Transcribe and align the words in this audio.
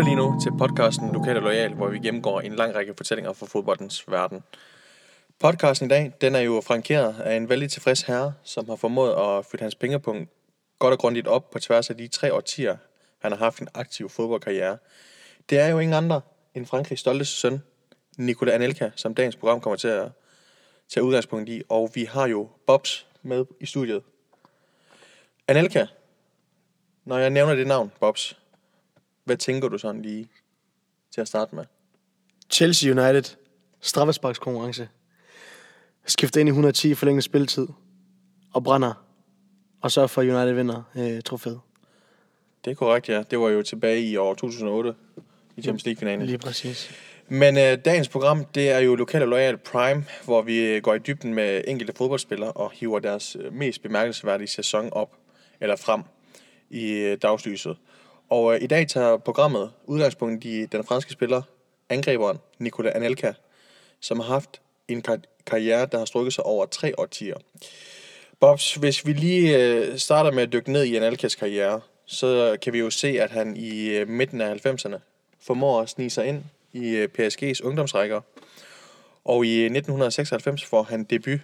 lytter 0.00 0.14
lige 0.14 0.28
nu 0.28 0.40
til 0.40 0.52
podcasten 0.58 1.12
Lokal 1.12 1.36
og 1.36 1.42
Loyal, 1.42 1.74
hvor 1.74 1.88
vi 1.88 1.98
gennemgår 1.98 2.40
en 2.40 2.56
lang 2.56 2.74
række 2.74 2.94
fortællinger 2.96 3.32
fra 3.32 3.46
fodboldens 3.46 4.04
verden. 4.08 4.42
Podcasten 5.38 5.86
i 5.86 5.88
dag, 5.88 6.12
den 6.20 6.34
er 6.34 6.40
jo 6.40 6.62
frankeret 6.66 7.20
af 7.20 7.36
en 7.36 7.48
vældig 7.48 7.70
tilfreds 7.70 8.02
herre, 8.02 8.32
som 8.42 8.68
har 8.68 8.76
formået 8.76 9.12
at 9.12 9.46
fylde 9.46 9.62
hans 9.62 9.74
pengepunkt 9.74 10.30
godt 10.78 10.92
og 10.92 10.98
grundigt 10.98 11.26
op 11.26 11.50
på 11.50 11.58
tværs 11.58 11.90
af 11.90 11.96
de 11.96 12.08
tre 12.08 12.34
årtier, 12.34 12.76
han 13.18 13.32
har 13.32 13.38
haft 13.38 13.58
en 13.58 13.68
aktiv 13.74 14.08
fodboldkarriere. 14.08 14.78
Det 15.50 15.58
er 15.58 15.68
jo 15.68 15.78
ingen 15.78 15.94
andre 15.94 16.20
end 16.54 16.66
Frankrigs 16.66 17.00
stolteste 17.00 17.34
søn, 17.34 17.62
Nicolas 18.16 18.54
Anelka, 18.54 18.90
som 18.96 19.14
dagens 19.14 19.36
program 19.36 19.60
kommer 19.60 19.76
til 19.76 19.88
at 19.88 20.08
tage 20.88 21.04
udgangspunkt 21.04 21.48
i. 21.48 21.62
Og 21.68 21.90
vi 21.94 22.04
har 22.04 22.28
jo 22.28 22.48
Bobs 22.66 23.06
med 23.22 23.44
i 23.60 23.66
studiet. 23.66 24.02
Anelka, 25.48 25.86
når 27.04 27.18
jeg 27.18 27.30
nævner 27.30 27.54
det 27.54 27.66
navn, 27.66 27.92
Bobs, 28.00 28.40
hvad 29.30 29.36
tænker 29.36 29.68
du 29.68 29.78
sådan 29.78 30.02
lige 30.02 30.28
til 31.14 31.20
at 31.20 31.28
starte 31.28 31.54
med? 31.54 31.64
Chelsea 32.50 32.90
United. 32.90 33.36
Straffesparkskonkurrence. 33.80 34.88
Skifter 36.06 36.40
ind 36.40 36.48
i 36.48 36.50
110 36.50 36.94
forlænget 36.94 37.24
spilletid. 37.24 37.66
Og 38.52 38.64
brænder. 38.64 39.04
Og 39.80 39.90
så 39.90 40.06
for 40.06 40.22
United 40.22 40.52
vinder 40.52 40.82
øh, 40.96 41.22
trofæet. 41.22 41.60
Det 42.64 42.70
er 42.70 42.74
korrekt, 42.74 43.08
ja. 43.08 43.22
Det 43.30 43.38
var 43.40 43.48
jo 43.48 43.62
tilbage 43.62 44.02
i 44.02 44.16
år 44.16 44.34
2008 44.34 44.94
i 45.56 45.62
Champions 45.62 45.84
League-finalen. 45.84 46.26
Lige 46.26 46.38
præcis. 46.38 46.90
Men 47.28 47.58
øh, 47.58 47.78
dagens 47.84 48.08
program, 48.08 48.44
det 48.44 48.70
er 48.70 48.78
jo 48.78 48.94
Lokal 48.94 49.22
og 49.22 49.28
Loyal 49.28 49.56
Prime, 49.56 50.04
hvor 50.24 50.42
vi 50.42 50.66
øh, 50.66 50.82
går 50.82 50.94
i 50.94 50.98
dybden 50.98 51.34
med 51.34 51.64
enkelte 51.66 51.92
fodboldspillere 51.96 52.52
og 52.52 52.70
hiver 52.74 52.98
deres 52.98 53.36
øh, 53.40 53.52
mest 53.52 53.82
bemærkelsesværdige 53.82 54.48
sæson 54.48 54.88
op, 54.92 55.16
eller 55.60 55.76
frem 55.76 56.02
i 56.70 56.92
øh, 56.92 57.18
dagslyset. 57.22 57.76
Og 58.30 58.54
øh, 58.54 58.62
i 58.62 58.66
dag 58.66 58.88
tager 58.88 59.16
programmet 59.16 59.70
udgangspunkt 59.84 60.44
i 60.44 60.66
den 60.66 60.84
franske 60.84 61.12
spiller, 61.12 61.42
angriberen 61.88 62.38
Nicolas 62.58 62.94
Anelka, 62.94 63.32
som 64.00 64.20
har 64.20 64.26
haft 64.26 64.60
en 64.88 65.02
kar- 65.02 65.44
karriere, 65.46 65.86
der 65.92 65.98
har 65.98 66.04
strukket 66.04 66.34
sig 66.34 66.46
over 66.46 66.66
tre 66.66 66.98
årtier. 66.98 67.36
Bobs, 68.40 68.74
hvis 68.74 69.06
vi 69.06 69.12
lige 69.12 69.58
øh, 69.58 69.98
starter 69.98 70.32
med 70.32 70.42
at 70.42 70.52
dykke 70.52 70.72
ned 70.72 70.84
i 70.84 70.96
Anelkas 70.96 71.34
karriere, 71.34 71.80
så 72.06 72.56
kan 72.62 72.72
vi 72.72 72.78
jo 72.78 72.90
se, 72.90 73.08
at 73.08 73.30
han 73.30 73.56
i 73.56 73.88
øh, 73.88 74.08
midten 74.08 74.40
af 74.40 74.66
90'erne 74.66 74.96
formår 75.40 75.80
at 75.80 75.88
snige 75.88 76.10
sig 76.10 76.26
ind 76.26 76.44
i 76.72 76.88
øh, 76.88 77.08
PSG's 77.18 77.62
ungdomsrækker. 77.62 78.20
Og 79.24 79.46
i 79.46 79.54
øh, 79.56 79.64
1996 79.64 80.64
får 80.64 80.82
han 80.82 81.04
debut 81.04 81.40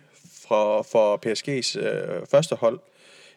fra, 0.49 0.83
for 0.83 1.21
PSG's 1.27 1.79
øh, 1.79 2.27
første 2.27 2.57
hold. 2.57 2.81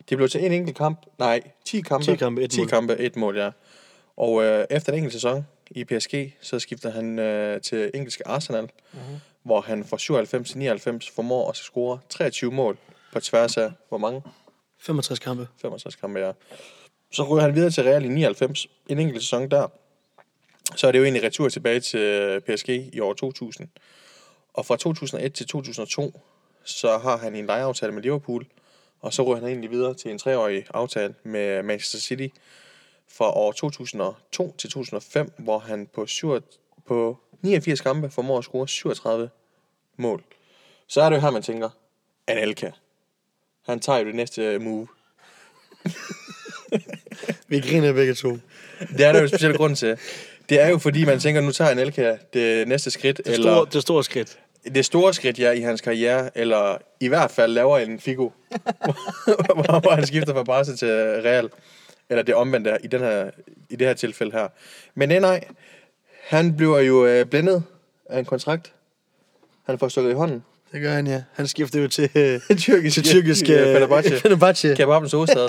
Det 0.10 0.18
blev 0.18 0.30
til 0.30 0.46
en 0.46 0.52
enkelt 0.52 0.78
kamp, 0.78 1.00
nej, 1.20 1.42
10 1.66 1.82
kampe. 1.82 2.06
10 2.06 2.16
kampe, 2.16 2.42
et 2.44 2.52
10 2.52 2.60
mål. 2.60 2.68
kampe, 2.70 2.98
et 2.98 3.16
mål, 3.16 3.38
ja. 3.38 3.50
Og 4.18 4.44
øh, 4.44 4.66
efter 4.70 4.92
en 4.92 4.98
enkelt 4.98 5.14
sæson 5.14 5.48
i 5.72 5.84
PSG, 5.84 6.14
så 6.42 6.60
skifter 6.60 6.92
han 6.92 7.20
øh, 7.20 7.62
til 7.62 7.92
engelske 7.94 8.28
Arsenal, 8.28 8.64
Mhm. 8.64 9.02
uh-huh. 9.02 9.20
hvor 9.44 9.62
han 9.62 9.86
fra 9.86 9.98
97 9.98 10.50
til 10.50 10.58
99 10.58 11.10
formår 11.10 11.50
at 11.50 11.56
score 11.58 12.00
23 12.10 12.52
mål 12.52 12.78
på 13.14 13.20
tværs 13.20 13.58
af, 13.58 13.72
hvor 13.90 13.98
mange? 13.98 14.22
65 14.80 15.20
kampe. 15.20 15.48
65 15.62 15.96
kampe, 15.96 16.20
ja. 16.20 16.32
Så 17.12 17.24
ryger 17.24 17.42
han 17.42 17.56
videre 17.56 17.72
til 17.72 17.84
Real 17.84 18.06
i 18.06 18.08
99, 18.08 18.68
en 18.90 19.00
enkelt 19.00 19.22
sæson 19.24 19.52
der. 19.52 19.68
Så 20.76 20.88
er 20.88 20.92
det 20.92 21.00
jo 21.00 21.04
egentlig 21.04 21.24
retur 21.24 21.50
tilbage 21.50 21.80
til 21.80 22.42
PSG 22.42 22.70
i 22.70 23.00
år 23.00 23.14
2000. 23.14 23.68
Og 24.54 24.66
fra 24.66 24.78
2001 24.78 25.34
til 25.34 25.48
2002, 25.48 26.20
så 26.64 26.98
har 26.98 27.18
han 27.18 27.36
en 27.36 27.46
lejeaftale 27.46 27.92
med 27.92 28.02
Liverpool, 28.02 28.46
og 29.02 29.14
så 29.14 29.24
ryger 29.24 29.36
han 29.36 29.48
egentlig 29.48 29.72
videre 29.72 29.94
til 29.94 30.12
en 30.12 30.20
treårig 30.20 30.66
aftale 30.74 31.14
med 31.24 31.64
Manchester 31.64 32.00
City 32.00 32.28
fra 33.08 33.32
år 33.38 33.52
2002 33.52 34.56
til 34.58 34.70
2005, 34.70 35.32
hvor 35.38 35.60
han 35.60 35.88
på, 35.94 36.06
7, 36.06 36.40
på 36.88 37.18
89 37.42 37.82
kampe 37.82 38.10
formår 38.10 38.38
at 38.38 38.44
score 38.44 38.68
37 38.68 39.30
mål. 39.98 40.24
Så 40.88 41.02
er 41.02 41.10
det 41.10 41.16
jo 41.16 41.22
her, 41.22 41.30
man 41.30 41.42
tænker, 41.42 41.70
Anelka. 42.28 42.72
Han 43.66 43.80
tager 43.80 44.00
jo 44.00 44.06
det 44.06 44.16
næste 44.16 44.60
move. 44.60 44.88
Vi 47.48 47.60
griner 47.60 47.94
begge 47.94 48.14
to. 48.14 48.30
Det 48.80 49.06
er 49.06 49.12
der 49.12 49.20
jo 49.20 49.24
en 49.24 49.30
speciel 49.30 49.58
grund 49.58 49.76
til. 49.76 49.98
Det 50.50 50.62
er 50.62 50.68
jo 50.68 50.78
fordi, 50.78 51.06
man 51.06 51.20
tænker, 51.20 51.42
nu 51.42 51.52
tager 51.52 51.72
Anelka 51.72 52.18
det 52.34 52.68
næste 52.68 52.92
skridt, 52.92 53.18
Det 53.18 53.28
eller 53.28 53.54
store, 53.54 53.68
det 53.74 53.82
store 53.82 54.04
skridt. 54.04 54.40
Det 54.66 54.86
store 54.86 55.14
skridt 55.14 55.40
ja, 55.40 55.52
i 55.52 55.62
hans 55.62 55.82
karriere, 55.82 56.38
eller 56.38 56.78
i 57.00 57.08
hvert 57.08 57.32
fald 57.32 57.52
laver 57.52 57.78
en 57.78 58.00
Figo, 58.00 58.30
hvor, 59.26 59.80
hvor 59.80 59.92
han 59.92 60.06
skifter 60.06 60.34
fra 60.34 60.44
Barca 60.44 60.76
til 60.76 60.88
Real. 61.24 61.50
Eller 62.10 62.24
det 62.24 62.36
omvendte 62.36 62.78
i, 62.84 62.88
den 62.88 63.00
her, 63.00 63.30
i 63.70 63.76
det 63.76 63.88
her 63.88 63.94
tilfælde 63.94 64.32
her. 64.32 64.48
Men 64.96 65.10
nej, 65.10 65.20
nej. 65.20 65.44
Han 66.28 66.58
bliver 66.58 66.80
jo 66.80 67.06
øh, 67.06 67.26
blændet 67.26 67.64
af 68.10 68.20
en 68.20 68.26
kontrakt. 68.26 68.74
Han 69.66 69.80
får 69.80 69.88
stukket 69.88 70.12
i 70.12 70.14
hånden. 70.14 70.44
Det 70.72 70.82
gør 70.82 70.92
han, 70.92 71.08
ja. 71.08 71.24
Han 71.34 71.48
skifter 71.48 71.82
jo 71.82 71.88
til, 71.88 72.10
øh, 72.16 72.40
Tyrkisk, 72.58 72.94
til 72.94 73.04
tyrkisk 73.04 73.50
øh, 73.50 73.62
øh, 73.62 73.76
Fenerbahce. 73.76 74.20
Fenerbahce. 74.22 74.76
Kebabens 74.76 75.12
hovedstad 75.12 75.48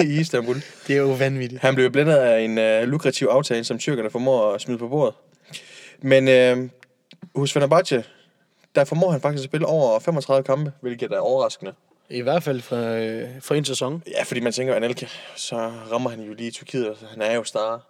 i 0.00 0.20
Istanbul. 0.20 0.56
Det 0.86 0.96
er 0.96 1.00
jo 1.00 1.10
vanvittigt. 1.10 1.62
Han 1.62 1.74
blev 1.74 1.90
blændet 1.90 2.14
af 2.14 2.40
en 2.40 2.58
øh, 2.58 2.82
lukrativ 2.82 3.26
aftale, 3.26 3.64
som 3.64 3.78
tyrkerne 3.78 4.10
formår 4.10 4.52
at 4.52 4.60
smide 4.60 4.78
på 4.78 4.88
bordet. 4.88 5.14
Men 6.02 6.28
øh, 6.28 6.68
hos 7.34 7.52
Fenerbahce, 7.52 8.04
der 8.74 8.84
formår 8.84 9.10
han 9.10 9.20
faktisk 9.20 9.42
at 9.42 9.50
spille 9.50 9.66
over 9.66 9.98
35 9.98 10.44
kampe, 10.44 10.72
hvilket 10.80 11.12
er 11.12 11.18
overraskende. 11.18 11.72
I 12.10 12.20
hvert 12.20 12.42
fald 12.42 12.60
for, 12.60 12.76
øh, 12.76 13.28
for 13.40 13.54
en 13.54 13.64
sæson. 13.64 14.02
Ja, 14.06 14.22
fordi 14.22 14.40
man 14.40 14.52
tænker, 14.52 14.74
Anelka, 14.74 15.06
så 15.36 15.56
rammer 15.92 16.10
han 16.10 16.20
jo 16.20 16.34
lige 16.34 16.50
Tyrkiet, 16.50 16.88
og 16.88 16.96
han 17.10 17.22
er 17.22 17.34
jo 17.34 17.44
star. 17.44 17.86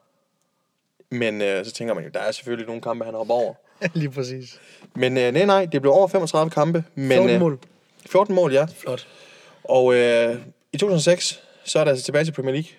Men 1.10 1.42
øh, 1.42 1.64
så 1.64 1.72
tænker 1.72 1.94
man 1.94 2.04
jo, 2.04 2.10
der 2.14 2.20
er 2.20 2.32
selvfølgelig 2.32 2.66
nogle 2.66 2.82
kampe, 2.82 3.04
han 3.04 3.14
hopper 3.14 3.34
over. 3.34 3.54
Lige 3.94 4.10
præcis. 4.10 4.60
Men 4.94 5.16
øh, 5.16 5.32
nej, 5.32 5.44
nej, 5.44 5.64
det 5.64 5.80
blev 5.80 5.92
over 5.92 6.08
35 6.08 6.50
kampe. 6.50 6.84
Men, 6.94 7.10
14 7.10 7.30
øh, 7.30 7.40
mål. 7.40 7.58
14 8.10 8.34
mål, 8.34 8.52
ja. 8.52 8.66
Flot. 8.76 9.08
Og 9.64 9.94
øh, 9.94 10.36
i 10.72 10.76
2006, 10.76 11.42
så 11.64 11.78
er 11.78 11.84
der 11.84 11.90
altså 11.90 12.04
tilbage 12.04 12.24
til 12.24 12.32
Premier 12.32 12.52
League. 12.52 12.70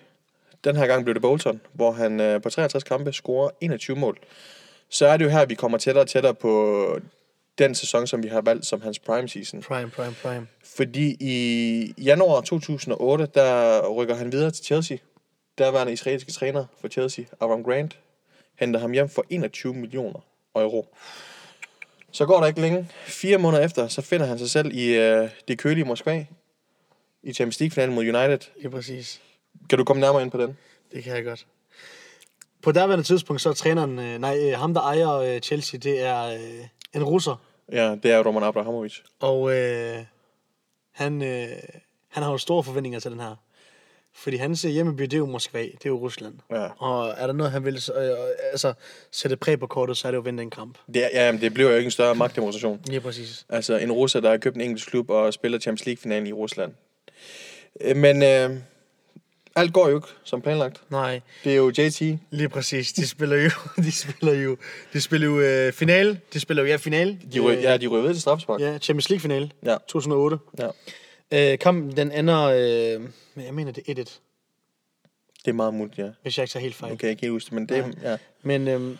Den 0.64 0.76
her 0.76 0.86
gang 0.86 1.04
blev 1.04 1.14
det 1.14 1.22
Bolton, 1.22 1.60
hvor 1.72 1.92
han 1.92 2.20
øh, 2.20 2.42
på 2.42 2.50
63 2.50 2.84
kampe 2.84 3.12
scorer 3.12 3.50
21 3.60 3.96
mål. 3.96 4.18
Så 4.88 5.06
er 5.06 5.16
det 5.16 5.24
jo 5.24 5.30
her, 5.30 5.44
vi 5.44 5.54
kommer 5.54 5.78
tættere 5.78 6.04
og 6.04 6.08
tættere 6.08 6.34
på 6.34 6.84
den 7.58 7.74
sæson, 7.74 8.06
som 8.06 8.22
vi 8.22 8.28
har 8.28 8.40
valgt 8.40 8.66
som 8.66 8.80
hans 8.80 8.98
prime 8.98 9.28
season. 9.28 9.62
Prime, 9.62 9.90
prime, 9.90 10.14
prime. 10.22 10.46
Fordi 10.64 11.16
i 11.20 11.94
januar 11.98 12.40
2008, 12.40 13.28
der 13.34 13.88
rykker 13.88 14.14
han 14.14 14.32
videre 14.32 14.50
til 14.50 14.64
Chelsea. 14.64 14.96
Der 15.58 15.68
var 15.68 15.82
en 15.82 15.88
israelske 15.88 16.32
træner 16.32 16.64
for 16.80 16.88
Chelsea, 16.88 17.24
Avram 17.40 17.64
Grant, 17.64 17.98
henter 18.58 18.80
ham 18.80 18.92
hjem 18.92 19.08
for 19.08 19.24
21 19.30 19.74
millioner 19.74 20.20
euro. 20.56 20.94
Så 22.10 22.26
går 22.26 22.40
der 22.40 22.46
ikke 22.46 22.60
længe. 22.60 22.88
Fire 23.04 23.38
måneder 23.38 23.64
efter, 23.64 23.88
så 23.88 24.02
finder 24.02 24.26
han 24.26 24.38
sig 24.38 24.50
selv 24.50 24.74
i 24.74 24.96
øh, 24.96 25.28
det 25.48 25.58
kølige 25.58 25.84
Moskva 25.84 26.26
i 27.22 27.32
Champions 27.32 27.60
League-finalen 27.60 27.94
mod 27.94 28.02
United. 28.02 28.38
Lige 28.56 28.70
præcis. 28.70 29.20
Kan 29.68 29.78
du 29.78 29.84
komme 29.84 30.00
nærmere 30.00 30.22
ind 30.22 30.30
på 30.30 30.42
den? 30.42 30.58
Det 30.92 31.04
kan 31.04 31.16
jeg 31.16 31.24
godt. 31.24 31.46
På 32.62 32.72
derværende 32.72 33.04
tidspunkt, 33.04 33.42
så 33.42 33.48
er 33.48 33.52
træneren, 33.52 33.98
øh, 33.98 34.18
nej, 34.18 34.38
øh, 34.40 34.58
ham 34.58 34.74
der 34.74 34.80
ejer 34.80 35.10
øh, 35.12 35.40
Chelsea, 35.40 35.78
det 35.78 36.00
er 36.00 36.24
øh, 36.24 36.66
en 36.94 37.04
russer. 37.04 37.36
Ja, 37.72 37.96
det 38.02 38.10
er 38.10 38.22
Roman 38.22 38.42
Abrahamovic. 38.42 38.98
Og 39.20 39.56
øh, 39.56 39.98
han, 40.92 41.22
øh, 41.22 41.48
han 42.08 42.22
har 42.22 42.30
jo 42.30 42.38
store 42.38 42.62
forventninger 42.64 43.00
til 43.00 43.10
den 43.10 43.20
her. 43.20 43.36
Fordi 44.14 44.36
hans 44.36 44.62
hjemmeby, 44.62 45.02
det 45.02 45.12
er 45.12 45.18
jo 45.18 45.26
Moskva, 45.26 45.58
det 45.62 45.84
er 45.84 45.90
jo 45.90 45.98
Rusland. 45.98 46.34
Ja. 46.50 46.68
Og 46.78 47.14
er 47.16 47.26
der 47.26 47.34
noget, 47.34 47.52
han 47.52 47.64
vil 47.64 47.80
øh, 47.96 48.10
altså, 48.50 48.72
sætte 49.10 49.36
præg 49.36 49.60
på 49.60 49.66
kortet, 49.66 49.96
så 49.96 50.08
er 50.08 50.10
det 50.10 50.16
jo 50.16 50.20
at 50.20 50.24
vinde 50.24 50.42
en 50.42 50.50
kamp. 50.50 50.78
Det, 50.94 51.04
er, 51.04 51.08
ja, 51.24 51.32
men 51.32 51.40
det 51.40 51.54
bliver 51.54 51.70
jo 51.70 51.76
ikke 51.76 51.86
en 51.86 51.90
større 51.90 52.14
magtdemonstration. 52.14 52.80
Ja, 52.92 52.98
præcis. 52.98 53.46
Altså 53.48 53.76
en 53.76 53.92
russer, 53.92 54.20
der 54.20 54.30
har 54.30 54.36
købt 54.36 54.54
en 54.56 54.60
engelsk 54.60 54.88
klub 54.88 55.10
og 55.10 55.32
spiller 55.32 55.58
Champions 55.58 55.86
League-finalen 55.86 56.26
i 56.26 56.32
Rusland. 56.32 56.72
Øh, 57.80 57.96
Men 57.96 58.22
øh, 58.22 58.50
alt 59.56 59.72
går 59.72 59.88
jo 59.88 59.96
ikke 59.96 60.08
som 60.24 60.40
planlagt. 60.42 60.82
Nej, 60.90 61.20
Det 61.44 61.52
er 61.52 61.56
jo 61.56 61.72
JT, 61.78 62.18
lige 62.30 62.48
præcis. 62.48 62.92
De 62.92 63.06
spiller 63.08 63.36
jo, 63.36 63.50
de 63.84 63.92
spiller 63.92 64.34
jo, 64.34 64.56
de 64.92 65.00
spiller 65.00 65.26
jo 65.28 65.40
øh, 65.40 65.72
finale. 65.72 66.20
De 66.32 66.40
spiller 66.40 66.62
jo, 66.62 66.68
ja, 66.68 66.76
finale. 66.76 67.18
De 67.32 67.40
ryger, 67.40 67.60
ja, 67.60 67.76
de 67.76 67.86
ryger 67.86 68.02
ved 68.02 68.12
til 68.14 68.20
straffespark. 68.20 68.60
Ja, 68.60 68.78
Champions 68.78 69.10
League 69.10 69.20
finale. 69.20 69.50
Ja. 69.64 69.76
2008. 69.88 70.38
ja. 70.58 70.68
Øh, 71.52 71.58
kampen, 71.58 71.96
den 71.96 72.12
ender, 72.12 72.40
øh, 72.42 73.00
men 73.34 73.44
jeg 73.44 73.54
mener, 73.54 73.72
det 73.72 73.88
er 73.88 73.94
1-1, 73.94 73.96
Det 75.44 75.48
er 75.48 75.52
meget 75.52 75.74
muligt, 75.74 75.98
ja. 75.98 76.08
hvis 76.22 76.38
jeg 76.38 76.44
ikke 76.44 76.52
tager 76.52 76.62
helt 76.62 76.74
fejl. 76.74 76.98
Kan 76.98 77.06
jeg 77.06 77.10
ikke 77.10 77.20
helt 77.20 77.32
huske 77.32 77.44
det, 77.46 77.52
men 77.52 77.68
det 77.68 77.76
er... 77.76 78.10
Ja. 78.10 78.16
Men 78.42 78.68
øhm, 78.68 78.98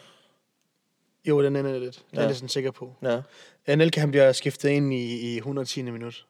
jo, 1.24 1.42
den 1.42 1.56
ender 1.56 1.70
1-1. 1.72 1.74
Det 1.80 1.86
er 1.86 1.92
Ja. 2.14 2.20
jeg 2.20 2.28
næsten 2.28 2.48
sikker 2.48 2.70
på. 2.70 2.94
ja. 3.02 3.20
Anelka, 3.66 4.00
han 4.00 4.10
bliver 4.10 4.32
skiftet 4.32 4.68
ind 4.68 4.94
i, 4.94 5.32
i 5.34 5.36
110. 5.36 5.82
minut. 5.82 6.26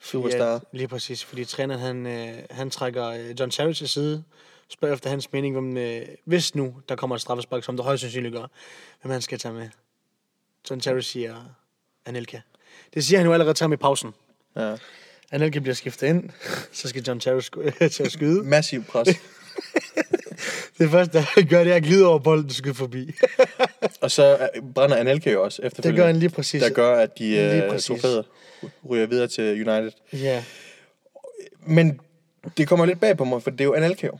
Superstar. 0.00 0.54
At, 0.54 0.62
lige 0.72 0.88
præcis, 0.88 1.24
fordi 1.24 1.44
træneren, 1.44 1.80
han, 1.80 2.06
øh, 2.06 2.38
han 2.50 2.70
trækker 2.70 3.06
øh, 3.08 3.40
John 3.40 3.50
Terry 3.50 3.72
til 3.72 3.88
side, 3.88 4.24
spørger 4.68 4.94
efter 4.94 5.10
hans 5.10 5.32
mening, 5.32 5.54
hvem, 5.54 5.76
øh, 5.76 6.02
hvis 6.24 6.54
nu 6.54 6.74
der 6.88 6.96
kommer 6.96 7.16
et 7.16 7.22
straffespark, 7.22 7.64
som 7.64 7.76
der 7.76 7.84
højst 7.84 8.00
sandsynligt 8.00 8.34
gør, 8.34 8.46
hvem 9.02 9.10
han 9.12 9.22
skal 9.22 9.38
tage 9.38 9.54
med. 9.54 9.68
John 10.70 10.80
Terry 10.80 11.00
siger 11.00 11.44
Anelka. 12.06 12.40
Det 12.94 13.04
siger 13.04 13.18
han 13.18 13.26
jo 13.26 13.32
allerede 13.32 13.54
til 13.54 13.64
ham 13.64 13.72
i 13.72 13.76
pausen. 13.76 14.14
ja. 14.56 14.76
Anelka 15.30 15.58
bliver 15.58 15.74
skiftet 15.74 16.06
ind, 16.06 16.30
så 16.72 16.88
skal 16.88 17.02
John 17.02 17.20
Terry 17.20 17.40
sku- 17.40 17.88
til 17.96 18.02
at 18.02 18.12
skyde. 18.12 18.42
Massiv 18.42 18.84
pres. 18.84 19.08
Det 20.78 20.90
første, 20.90 21.20
han 21.20 21.46
gør, 21.48 21.64
det 21.64 21.70
er 21.72 21.76
at 21.76 21.82
glide 21.82 22.06
over 22.06 22.18
bolden, 22.18 22.50
skyde 22.50 22.74
forbi. 22.74 23.12
Og 24.00 24.10
så 24.10 24.48
øh, 24.56 24.62
brænder 24.74 24.96
Anelka 24.96 25.30
jo 25.30 25.44
også 25.44 25.62
det 25.62 25.66
efterfølgende. 25.66 26.02
gør 26.02 26.06
han 26.06 26.16
lige 26.16 26.30
præcis. 26.30 26.62
der 26.62 26.70
gør, 26.70 26.94
at 26.94 27.18
de 27.18 27.36
øh, 27.36 27.78
trofæer 27.80 28.22
ryger 28.90 29.06
videre 29.06 29.28
til 29.28 29.68
United. 29.68 29.92
Ja. 30.12 30.44
Men 31.66 32.00
det 32.56 32.68
kommer 32.68 32.86
lidt 32.86 33.00
bag 33.00 33.16
på 33.16 33.24
mig, 33.24 33.42
for 33.42 33.50
det 33.50 33.60
er 33.60 33.64
jo 33.64 33.74
Anelka 33.74 34.06
jo. 34.06 34.18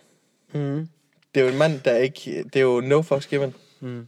Mm. 0.52 0.88
Det 1.34 1.40
er 1.40 1.44
jo 1.44 1.52
en 1.52 1.58
mand, 1.58 1.80
der 1.80 1.96
ikke... 1.96 2.44
Det 2.44 2.56
er 2.56 2.60
jo 2.60 2.80
no 2.80 3.02
fucks 3.02 3.26
given. 3.26 3.54
Mm. 3.80 4.06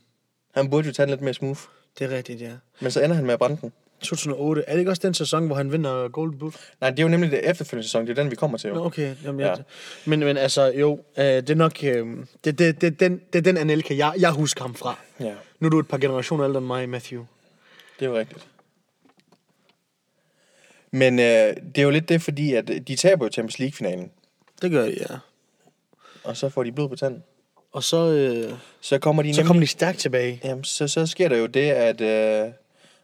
Han 0.55 0.71
burde 0.71 0.87
jo 0.87 0.93
tage 0.93 1.07
den 1.07 1.11
lidt 1.11 1.21
mere 1.21 1.35
smooth. 1.35 1.61
Det 1.99 2.13
er 2.13 2.17
rigtigt, 2.17 2.41
ja. 2.41 2.53
Men 2.81 2.91
så 2.91 3.01
ender 3.01 3.17
han 3.17 3.25
med 3.25 3.33
at 3.33 3.39
brænde 3.39 3.59
den. 3.61 3.73
2008. 4.03 4.63
Er 4.67 4.73
det 4.73 4.79
ikke 4.79 4.91
også 4.91 5.03
den 5.05 5.15
sæson, 5.15 5.47
hvor 5.47 5.57
han 5.57 5.73
vinder 5.73 6.09
Golden 6.09 6.39
Boot? 6.39 6.55
Nej, 6.81 6.91
det 6.91 6.99
er 6.99 7.03
jo 7.03 7.09
nemlig 7.09 7.31
det 7.31 7.51
efterfølgende 7.51 7.89
sæson. 7.89 8.07
Det 8.07 8.19
er 8.19 8.23
den, 8.23 8.31
vi 8.31 8.37
kommer 8.37 8.59
til 8.59 8.69
jo. 8.69 8.75
Nå, 8.75 8.85
okay. 8.85 9.15
Jamen, 9.25 9.41
Ja. 9.41 9.55
men, 10.05 10.21
men 10.21 10.37
altså, 10.37 10.73
jo, 10.77 11.01
øh, 11.19 11.25
det 11.25 11.51
er 11.51 11.55
nok... 11.55 11.85
Øh, 11.85 12.07
det, 12.45 12.59
det, 12.59 12.81
det, 12.81 13.01
den, 13.01 13.21
det 13.33 13.39
er 13.39 13.43
den 13.43 13.57
Anelka, 13.57 13.97
jeg, 13.97 14.13
jeg 14.19 14.31
husker 14.33 14.63
ham 14.63 14.75
fra. 14.75 14.99
Ja, 15.21 15.35
Nu 15.61 15.67
er 15.67 15.71
du 15.71 15.79
et 15.79 15.89
par 15.89 15.99
generationer 15.99 16.45
ældre 16.47 16.59
end 16.59 16.67
mig, 16.67 16.89
Matthew. 16.89 17.25
det 18.01 18.07
er 18.07 18.11
jo 18.11 18.19
rigtigt. 18.19 18.47
Men 20.91 21.19
øh, 21.19 21.25
det 21.75 21.79
er 21.79 21.83
jo 21.83 21.91
lidt 21.91 22.09
det, 22.09 22.23
fordi 22.23 22.55
at 22.55 22.71
øh, 22.71 22.81
de 22.81 22.97
taber 22.97 23.27
jo 23.27 23.31
Champions 23.33 23.59
League-finalen. 23.59 24.11
Det 24.63 24.71
gør 24.71 24.85
de, 24.85 24.97
ja. 25.11 25.17
Og 26.25 26.37
så 26.37 26.49
får 26.49 26.63
de 26.63 26.73
blod 26.73 26.89
på 26.89 26.97
tanden. 26.97 27.23
Og 27.73 27.85
så, 27.85 27.97
øh, 28.13 28.53
Så 28.81 28.99
kommer 28.99 29.23
de 29.23 29.35
så 29.35 29.41
nemlig... 29.41 29.47
kommer 29.47 29.61
de 29.63 29.67
stærkt 29.67 29.99
tilbage. 29.99 30.41
Jamen, 30.45 30.65
så, 30.65 30.89
så 30.89 31.07
sker 31.07 31.29
der 31.29 31.37
jo 31.37 31.47
det, 31.47 31.71
at 31.71 32.01
øh, 32.01 32.53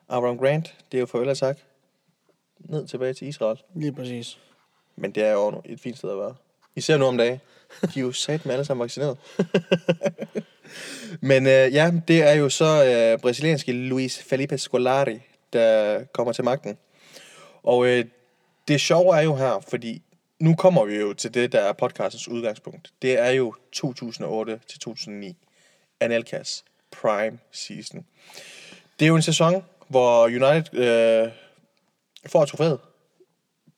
Abraham 0.09 0.39
Grant, 0.39 0.75
det 0.93 0.99
er 0.99 1.01
jo 1.01 1.06
farvel 1.06 1.29
og 1.29 1.39
tak, 1.39 1.59
ned 2.59 2.87
tilbage 2.87 3.15
til 3.15 3.29
Israel. 3.29 3.59
Lige 3.75 3.93
præcis. 3.93 4.39
Men 4.97 5.11
det 5.11 5.25
er 5.25 5.33
jo 5.33 5.62
et 5.65 5.81
fint 5.81 5.99
sted 5.99 6.11
at 6.11 6.19
være. 6.19 6.35
Især 6.77 6.97
nu 6.97 7.05
om 7.05 7.17
dagen. 7.17 7.41
De 7.81 8.01
er 8.01 8.05
jo 8.05 8.12
sat 8.12 8.47
med 8.47 8.53
alle 8.53 8.65
sammen 8.65 8.83
vaccineret. 8.83 9.19
Men 11.21 11.47
øh, 11.47 11.75
ja, 11.75 11.93
det 12.09 12.23
er 12.23 12.33
jo 12.33 12.49
så 12.49 12.85
øh, 12.85 13.19
brasilianske 13.19 13.73
Luis 13.73 14.23
Felipe 14.23 14.59
Scolari, 14.59 15.21
der 15.53 16.05
kommer 16.05 16.33
til 16.33 16.45
magten. 16.45 16.79
Og 17.62 17.87
øh, 17.87 18.05
det 18.69 18.81
sjove 18.81 19.17
er 19.17 19.21
jo 19.23 19.37
her, 19.37 19.65
fordi 19.69 20.03
nu 20.39 20.55
kommer 20.55 20.85
vi 20.85 20.97
jo 20.97 21.12
til 21.12 21.35
det, 21.35 21.53
der 21.53 21.61
er 21.61 21.73
podcastens 21.73 22.29
udgangspunkt. 22.29 22.93
Det 23.03 23.19
er 23.19 23.31
jo 23.31 23.55
2008-2009. 23.77 25.35
Anelkas 26.01 26.65
Prime 26.91 27.39
Season. 27.53 28.06
Det 28.99 29.05
er 29.05 29.09
jo 29.09 29.17
en 29.17 29.23
sæson, 29.23 29.62
hvor 29.94 30.25
United 30.25 30.79
øh, 30.79 31.31
får 32.26 32.44
trofæet. 32.44 32.79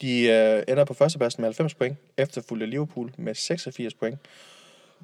De 0.00 0.22
øh, 0.22 0.62
ender 0.68 0.84
på 0.84 0.94
førstepladsen 0.94 1.40
med 1.40 1.48
90 1.48 1.74
point, 1.74 1.96
efterfulgt 2.16 2.62
af 2.62 2.70
Liverpool 2.70 3.12
med 3.18 3.34
86 3.34 3.94
point. 3.94 4.18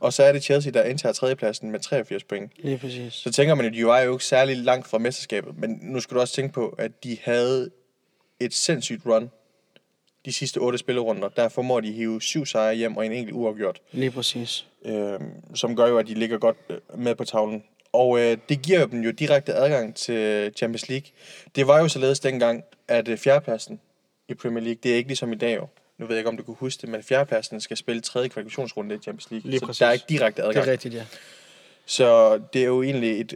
Og 0.00 0.12
så 0.12 0.22
er 0.22 0.32
det 0.32 0.42
Chelsea, 0.42 0.72
der 0.72 0.84
indtager 0.84 1.12
tredjepladsen 1.12 1.70
med 1.70 1.80
83 1.80 2.24
point. 2.24 2.52
Lige 2.58 2.78
præcis. 2.78 3.12
Så 3.14 3.32
tænker 3.32 3.54
man, 3.54 3.66
at 3.66 3.72
de 3.72 3.86
var 3.86 4.00
jo 4.00 4.12
ikke 4.12 4.24
særlig 4.24 4.56
langt 4.56 4.88
fra 4.88 4.98
mesterskabet, 4.98 5.58
men 5.58 5.78
nu 5.82 6.00
skal 6.00 6.14
du 6.14 6.20
også 6.20 6.34
tænke 6.34 6.52
på, 6.54 6.68
at 6.78 7.04
de 7.04 7.18
havde 7.22 7.70
et 8.40 8.54
sindssygt 8.54 9.06
run 9.06 9.30
de 10.24 10.32
sidste 10.32 10.58
otte 10.58 10.78
spillerunder. 10.78 11.28
Der 11.28 11.48
formår 11.48 11.80
de 11.80 11.92
hive 11.92 12.22
syv 12.22 12.46
sejre 12.46 12.74
hjem 12.74 12.96
og 12.96 13.06
en 13.06 13.12
enkelt 13.12 13.34
uafgjort, 13.36 13.80
Lige 13.92 14.10
præcis. 14.10 14.66
øh, 14.84 15.20
som 15.54 15.76
gør 15.76 15.86
jo, 15.86 15.98
at 15.98 16.06
de 16.06 16.14
ligger 16.14 16.38
godt 16.38 16.56
øh, 16.70 16.78
med 16.98 17.14
på 17.14 17.24
tavlen. 17.24 17.64
Og 17.92 18.20
øh, 18.20 18.38
det 18.48 18.62
giver 18.62 18.86
dem 18.86 19.00
jo 19.00 19.10
direkte 19.10 19.54
adgang 19.54 19.94
til 19.96 20.52
Champions 20.56 20.88
League. 20.88 21.06
Det 21.56 21.66
var 21.66 21.78
jo 21.78 21.88
således 21.88 22.20
dengang, 22.20 22.64
at 22.88 23.08
øh, 23.08 23.18
fjerdepladsen 23.18 23.80
i 24.28 24.34
Premier 24.34 24.64
League, 24.64 24.78
det 24.82 24.92
er 24.92 24.96
ikke 24.96 25.08
ligesom 25.08 25.32
i 25.32 25.36
dag 25.36 25.56
jo. 25.56 25.66
Nu 25.98 26.06
ved 26.06 26.14
jeg 26.16 26.20
ikke, 26.20 26.28
om 26.28 26.36
du 26.36 26.42
kunne 26.42 26.56
huske 26.60 26.80
det, 26.80 26.88
men 26.88 27.02
fjerdepladsen 27.02 27.60
skal 27.60 27.76
spille 27.76 28.02
tredje 28.02 28.28
kvalifikationsrunde 28.28 28.94
i 28.94 28.98
Champions 28.98 29.30
League. 29.30 29.50
Lige 29.50 29.60
så 29.60 29.66
præcis. 29.66 29.78
der 29.78 29.86
er 29.86 29.92
ikke 29.92 30.04
direkte 30.08 30.42
Det 30.42 30.48
adgang. 30.48 30.66
er 30.66 30.72
rigtigt, 30.72 30.94
ja. 30.94 31.04
Så 31.86 32.40
det 32.52 32.62
er 32.62 32.66
jo 32.66 32.82
egentlig 32.82 33.20
et, 33.20 33.30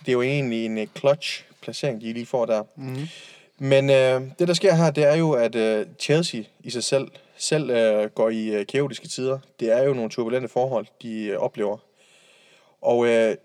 det 0.00 0.08
er 0.08 0.12
jo 0.12 0.22
egentlig 0.22 0.64
en 0.66 0.78
øh, 0.78 0.86
clutch 0.98 1.44
placering, 1.60 2.00
de 2.00 2.12
lige 2.12 2.26
får 2.26 2.46
der. 2.46 2.62
Mm-hmm. 2.76 3.08
Men 3.58 3.90
øh, 3.90 4.22
det, 4.38 4.48
der 4.48 4.54
sker 4.54 4.74
her, 4.74 4.90
det 4.90 5.04
er 5.04 5.14
jo, 5.16 5.32
at 5.32 5.54
øh, 5.54 5.86
Chelsea 6.00 6.42
i 6.60 6.70
sig 6.70 6.84
selv, 6.84 7.08
selv 7.36 7.70
øh, 7.70 8.10
går 8.10 8.30
i 8.30 8.46
øh, 8.48 8.66
kaotiske 8.66 9.08
tider. 9.08 9.38
Det 9.60 9.72
er 9.72 9.82
jo 9.82 9.94
nogle 9.94 10.10
turbulente 10.10 10.48
forhold, 10.48 10.86
de 11.02 11.24
øh, 11.24 11.38
oplever. 11.38 11.78
Og 12.82 13.06
øh, 13.06 13.36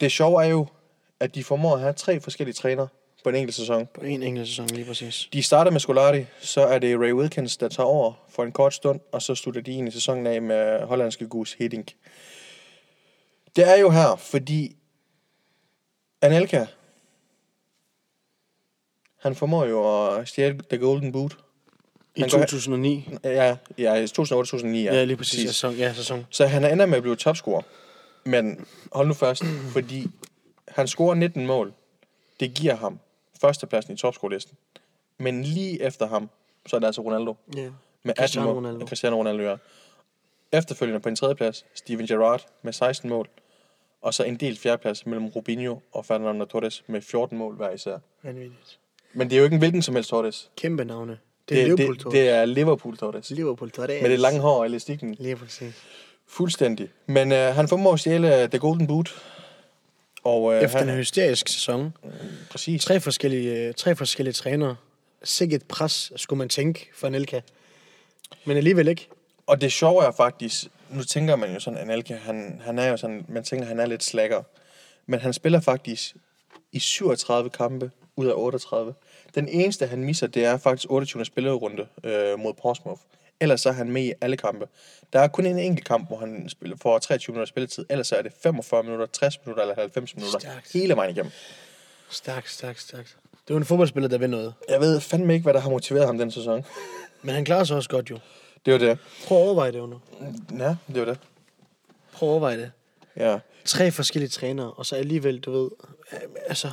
det 0.00 0.12
sjove 0.12 0.44
er 0.44 0.48
jo, 0.48 0.66
at 1.20 1.34
de 1.34 1.44
formår 1.44 1.74
at 1.74 1.80
have 1.80 1.92
tre 1.92 2.20
forskellige 2.20 2.54
træner 2.54 2.86
på 3.24 3.28
en 3.28 3.34
enkelt 3.34 3.54
sæson. 3.56 3.86
På 3.94 4.00
en 4.00 4.22
enkelt 4.22 4.48
sæson, 4.48 4.66
lige 4.66 4.84
præcis. 4.86 5.28
De 5.32 5.42
starter 5.42 5.70
med 5.70 5.80
Scolari, 5.80 6.24
så 6.40 6.60
er 6.60 6.78
det 6.78 6.98
Ray 7.00 7.12
Wilkins, 7.12 7.56
der 7.56 7.68
tager 7.68 7.86
over 7.86 8.12
for 8.28 8.44
en 8.44 8.52
kort 8.52 8.74
stund, 8.74 9.00
og 9.12 9.22
så 9.22 9.34
slutter 9.34 9.60
de 9.60 9.70
egentlig 9.70 9.92
sæsonen 9.92 10.26
af 10.26 10.42
med 10.42 10.80
hollandske 10.86 11.28
Gus 11.28 11.52
Hiddink. 11.52 11.92
Det 13.56 13.68
er 13.68 13.76
jo 13.76 13.90
her, 13.90 14.16
fordi 14.16 14.76
Anelka, 16.22 16.66
han 19.20 19.34
formår 19.34 19.64
jo 19.64 20.06
at 20.16 20.28
stjæle 20.28 20.58
The 20.70 20.78
Golden 20.78 21.12
Boot. 21.12 21.36
I 22.16 22.20
Han 22.20 22.30
går- 22.30 22.38
2009. 22.38 23.08
Ja, 23.24 23.56
ja 23.78 23.94
i 23.94 24.04
2008-2009. 24.04 24.66
Ja, 24.66 24.94
ja 24.94 25.04
lige 25.04 25.16
præcis. 25.16 25.48
Sæson, 25.48 25.74
ja, 25.74 25.94
sæson. 25.94 26.26
Så 26.30 26.46
han 26.46 26.72
ender 26.72 26.86
med 26.86 26.96
at 26.96 27.02
blive 27.02 27.16
topscorer. 27.16 27.62
Men 28.24 28.66
hold 28.92 29.08
nu 29.08 29.14
fast, 29.14 29.44
fordi 29.72 30.06
han 30.68 30.88
scorer 30.88 31.14
19 31.14 31.46
mål. 31.46 31.72
Det 32.40 32.54
giver 32.54 32.74
ham 32.74 32.98
førstepladsen 33.40 33.94
i 33.94 33.96
topscorelisten. 33.96 34.56
Men 35.18 35.42
lige 35.42 35.82
efter 35.82 36.06
ham, 36.06 36.30
så 36.66 36.76
er 36.76 36.80
det 36.80 36.86
altså 36.86 37.00
Ronaldo. 37.02 37.34
Ja. 37.56 37.62
Med 37.62 37.70
18 38.10 38.16
Cristiano 38.16 38.46
mål. 38.46 38.56
Ronaldo. 38.56 38.86
Cristiano 38.86 39.16
Ronaldo, 39.16 39.42
ja. 39.42 39.56
Efterfølgende 40.52 41.00
på 41.00 41.08
en 41.08 41.16
tredjeplads, 41.16 41.64
Steven 41.74 42.06
Gerrard 42.06 42.46
med 42.62 42.72
16 42.72 43.08
mål. 43.10 43.28
Og 44.02 44.14
så 44.14 44.24
en 44.24 44.36
del 44.36 44.56
fjerdeplads 44.58 45.06
mellem 45.06 45.26
Rubinho 45.26 45.78
og 45.92 46.06
Fernando 46.06 46.44
Torres 46.44 46.84
med 46.86 47.00
14 47.02 47.38
mål 47.38 47.56
hver 47.56 47.70
især. 47.70 47.98
Vanvittigt. 48.22 48.78
Men 49.12 49.30
det 49.30 49.36
er 49.36 49.38
jo 49.38 49.44
ikke 49.44 49.54
en 49.54 49.60
hvilken 49.60 49.82
som 49.82 49.94
helst 49.94 50.10
Torres. 50.10 50.50
Kæmpe 50.56 50.84
navne. 50.84 51.18
Det 51.48 51.60
er 51.60 51.66
Det, 51.66 51.76
Liverpool, 51.78 51.94
det, 51.94 52.02
Torres. 52.02 52.12
det 52.12 52.28
er 52.28 52.44
Liverpool 52.44 52.96
Torres. 52.96 53.30
Liverpool, 53.30 53.70
Torres. 53.70 54.02
Med 54.02 54.10
det 54.10 54.20
lange 54.20 54.40
hår 54.40 54.58
og 54.58 54.66
elastikken. 54.66 55.14
Lige 55.18 55.36
præcis. 55.36 55.74
Fuldstændig. 56.30 56.88
Men 57.06 57.32
øh, 57.32 57.54
han 57.54 57.68
formår 57.68 57.92
at 57.92 58.00
stjæle 58.00 58.48
The 58.48 58.58
Golden 58.58 58.86
Boot. 58.86 59.22
Og 60.24 60.54
øh, 60.54 60.62
Efter 60.62 60.78
han, 60.78 60.88
en 60.88 60.96
hysterisk 60.96 61.48
sæson. 61.48 61.94
præcis. 62.50 62.84
Tre 62.84 63.00
forskellige, 63.00 63.66
øh, 63.68 63.74
tre 63.74 63.96
forskellige 63.96 64.32
trænere. 64.32 64.76
Sikkert 65.24 65.62
pres, 65.62 66.12
skulle 66.16 66.38
man 66.38 66.48
tænke, 66.48 66.90
for 66.94 67.08
Nelka. 67.08 67.40
Men 68.44 68.56
alligevel 68.56 68.88
ikke. 68.88 69.08
Og 69.46 69.60
det 69.60 69.72
sjove 69.72 70.04
er 70.04 70.10
faktisk, 70.10 70.66
nu 70.90 71.04
tænker 71.04 71.36
man 71.36 71.52
jo 71.54 71.60
sådan, 71.60 71.78
Anelka, 71.78 72.14
han, 72.14 72.60
han 72.64 72.78
er 72.78 72.88
jo 72.88 72.96
sådan, 72.96 73.24
man 73.28 73.44
tænker, 73.44 73.66
han 73.66 73.80
er 73.80 73.86
lidt 73.86 74.04
slækker. 74.04 74.42
Men 75.06 75.20
han 75.20 75.32
spiller 75.32 75.60
faktisk 75.60 76.14
i 76.72 76.78
37 76.78 77.50
kampe 77.50 77.90
ud 78.16 78.26
af 78.26 78.32
38. 78.36 78.94
Den 79.34 79.48
eneste, 79.48 79.86
han 79.86 80.04
misser, 80.04 80.26
det 80.26 80.44
er 80.44 80.58
faktisk 80.58 80.90
28. 80.90 81.24
spillerunde 81.24 81.86
øh, 82.04 82.38
mod 82.38 82.54
Portsmouth. 82.62 83.00
Ellers 83.40 83.60
så 83.60 83.68
er 83.68 83.72
han 83.72 83.90
med 83.90 84.02
i 84.02 84.12
alle 84.20 84.36
kampe. 84.36 84.66
Der 85.12 85.20
er 85.20 85.28
kun 85.28 85.46
en 85.46 85.58
enkelt 85.58 85.86
kamp, 85.86 86.08
hvor 86.08 86.16
han 86.16 86.48
spiller, 86.48 86.76
får 86.82 86.98
23 86.98 87.32
minutter 87.32 87.48
spilletid. 87.50 87.86
Ellers 87.90 88.06
så 88.06 88.16
er 88.16 88.22
det 88.22 88.32
45 88.42 88.82
minutter, 88.82 89.06
60 89.06 89.38
minutter 89.44 89.62
eller 89.62 89.74
90 89.74 90.16
minutter. 90.16 90.38
Stærkt. 90.38 90.72
Hele 90.72 90.96
vejen 90.96 91.10
igennem. 91.10 91.32
Stærkt, 92.10 92.50
stærkt, 92.50 92.80
stærkt. 92.80 93.16
Det 93.48 93.54
var 93.54 93.60
en 93.60 93.66
fodboldspiller, 93.66 94.08
der 94.08 94.18
vil 94.18 94.30
noget. 94.30 94.54
Jeg 94.68 94.80
ved 94.80 95.00
fandme 95.00 95.32
ikke, 95.34 95.42
hvad 95.42 95.54
der 95.54 95.60
har 95.60 95.70
motiveret 95.70 96.06
ham 96.06 96.18
den 96.18 96.30
sæson. 96.30 96.64
Men 97.22 97.34
han 97.34 97.44
klarer 97.44 97.64
sig 97.64 97.76
også 97.76 97.88
godt 97.88 98.10
jo. 98.10 98.18
Det 98.66 98.72
var 98.72 98.78
det. 98.78 98.98
Prøv 99.26 99.38
at 99.38 99.44
overveje 99.44 99.72
det 99.72 99.78
jo 99.78 99.86
nu. 99.86 100.00
Ja, 100.58 100.76
det 100.86 100.98
var 100.98 101.04
det. 101.04 101.18
Prøv 102.12 102.28
at 102.28 102.30
overveje 102.30 102.58
det. 102.58 102.70
Ja, 103.16 103.38
Tre 103.64 103.90
forskellige 103.90 104.28
trænere, 104.30 104.70
og 104.72 104.86
så 104.86 104.96
alligevel, 104.96 105.40
du 105.40 105.50
ved, 105.52 105.70
øh, 106.12 106.18
altså, 106.46 106.70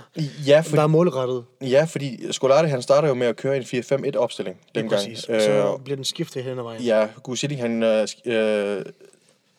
ja, 0.47 0.59
for, 0.59 0.75
der 0.75 0.83
er 0.83 0.87
målrettet. 0.87 1.45
ja 1.61 1.83
fordi 1.83 2.31
Scolari, 2.31 2.67
han 2.69 2.81
starter 2.81 3.07
jo 3.07 3.13
med 3.13 3.27
at 3.27 3.35
køre 3.35 3.57
en 3.57 3.63
4-5-1 3.63 4.15
opstilling 4.17 4.57
dengang. 4.75 5.01
Præcis. 5.01 5.23
Og 5.23 5.41
så 5.41 5.51
Øh, 5.51 5.83
bliver 5.83 5.95
den 5.95 6.05
skiftet 6.05 6.43
hen 6.43 6.57
ad 6.59 6.63
vejen. 6.63 6.81
ja, 6.81 7.07
Gus 7.23 7.41
Hiddink, 7.41 7.61
han 7.61 7.83
øh, 7.83 8.07
øh, 8.25 8.85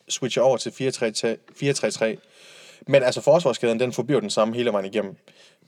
switcher 0.09 0.43
over 0.43 0.57
til 0.57 0.69
4-3-3. 0.69 2.15
Men 2.87 3.03
altså 3.03 3.21
forsvarskæden, 3.21 3.79
den 3.79 3.93
forbliver 3.93 4.19
den 4.19 4.29
samme 4.29 4.55
hele 4.55 4.71
vejen 4.71 4.85
igennem. 4.85 5.15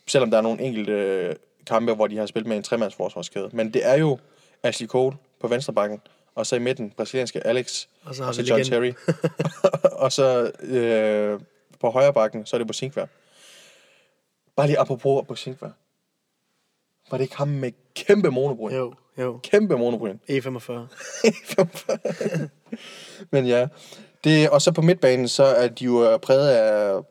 Selvom 0.08 0.32
der 0.32 0.38
er 0.38 0.42
nogle 0.42 0.62
enkelte 0.62 0.92
øh, 0.92 1.36
kampe, 1.68 1.94
hvor 1.94 2.08
de 2.08 2.18
har 2.18 2.26
spillet 2.26 2.48
med 2.50 2.58
en 2.58 2.64
tremands 2.64 2.96
forsvarskæde. 2.96 3.50
Men 3.54 3.74
det 3.74 3.88
er 3.88 3.96
jo 3.98 4.18
Ashley 4.64 4.88
Cole 4.88 5.16
på 5.40 5.48
venstre 5.48 5.74
bakken, 5.74 6.02
og 6.36 6.46
så 6.46 6.56
i 6.56 6.60
midten 6.60 6.92
brasilianske 6.92 7.48
Alex, 7.48 7.86
Og 8.04 8.16
så 8.16 8.24
har 8.24 8.30
og 8.30 8.36
så 8.36 8.42
John 8.42 8.62
legenden. 8.62 8.94
Terry. 8.94 9.14
og 10.04 10.12
så 10.12 10.52
øh, 10.62 11.40
på 11.80 11.90
højre 11.90 12.14
bakken, 12.14 12.46
så 12.46 12.56
er 12.56 12.58
det 12.58 12.68
Bosinkvær. 12.68 13.06
Bare 14.56 14.68
lige 14.68 14.80
apropos 14.80 15.28
Bosinkvær. 15.28 15.70
Var 17.12 17.18
det 17.18 17.24
ikke 17.24 17.38
ham 17.38 17.48
med 17.48 17.72
kæmpe 17.96 18.30
monobryn? 18.30 18.74
Jo, 18.76 18.94
jo. 19.18 19.40
Kæmpe 19.44 19.78
monobryn. 19.78 20.18
E45. 20.30 20.74
Men 23.32 23.48
ja, 23.48 23.68
det, 24.24 24.50
og 24.50 24.62
så 24.62 24.72
på 24.72 24.82
midtbanen, 24.82 25.28
så 25.28 25.44
er 25.44 25.68
de 25.68 25.86
jo 25.86 26.12
øh, 26.12 26.20
præget 26.20 26.50
af, 26.50 27.02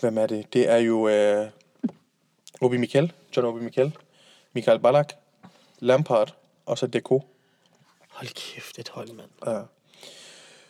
hvem 0.00 0.18
er 0.18 0.26
det? 0.26 0.52
Det 0.52 0.70
er 0.70 0.76
jo 0.76 1.08
øh, 1.08 1.46
Obi 2.60 2.76
Mikel, 2.76 3.12
John 3.36 3.46
Obi 3.48 3.60
Mikel, 3.60 3.96
Michael 4.52 4.80
Ballack, 4.80 5.14
Lampard 5.78 6.34
og 6.66 6.78
så 6.78 6.86
Deco. 6.86 7.22
Hold 8.18 8.28
kæft, 8.34 8.78
et 8.78 8.88
hold, 8.88 9.12
mand. 9.12 9.30
Ja. 9.46 9.62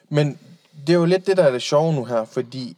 Men 0.08 0.38
det 0.86 0.92
er 0.92 0.98
jo 0.98 1.04
lidt 1.04 1.26
det, 1.26 1.36
der 1.36 1.44
er 1.44 1.50
det 1.50 1.62
sjove 1.62 1.92
nu 1.92 2.04
her, 2.04 2.24
fordi 2.24 2.76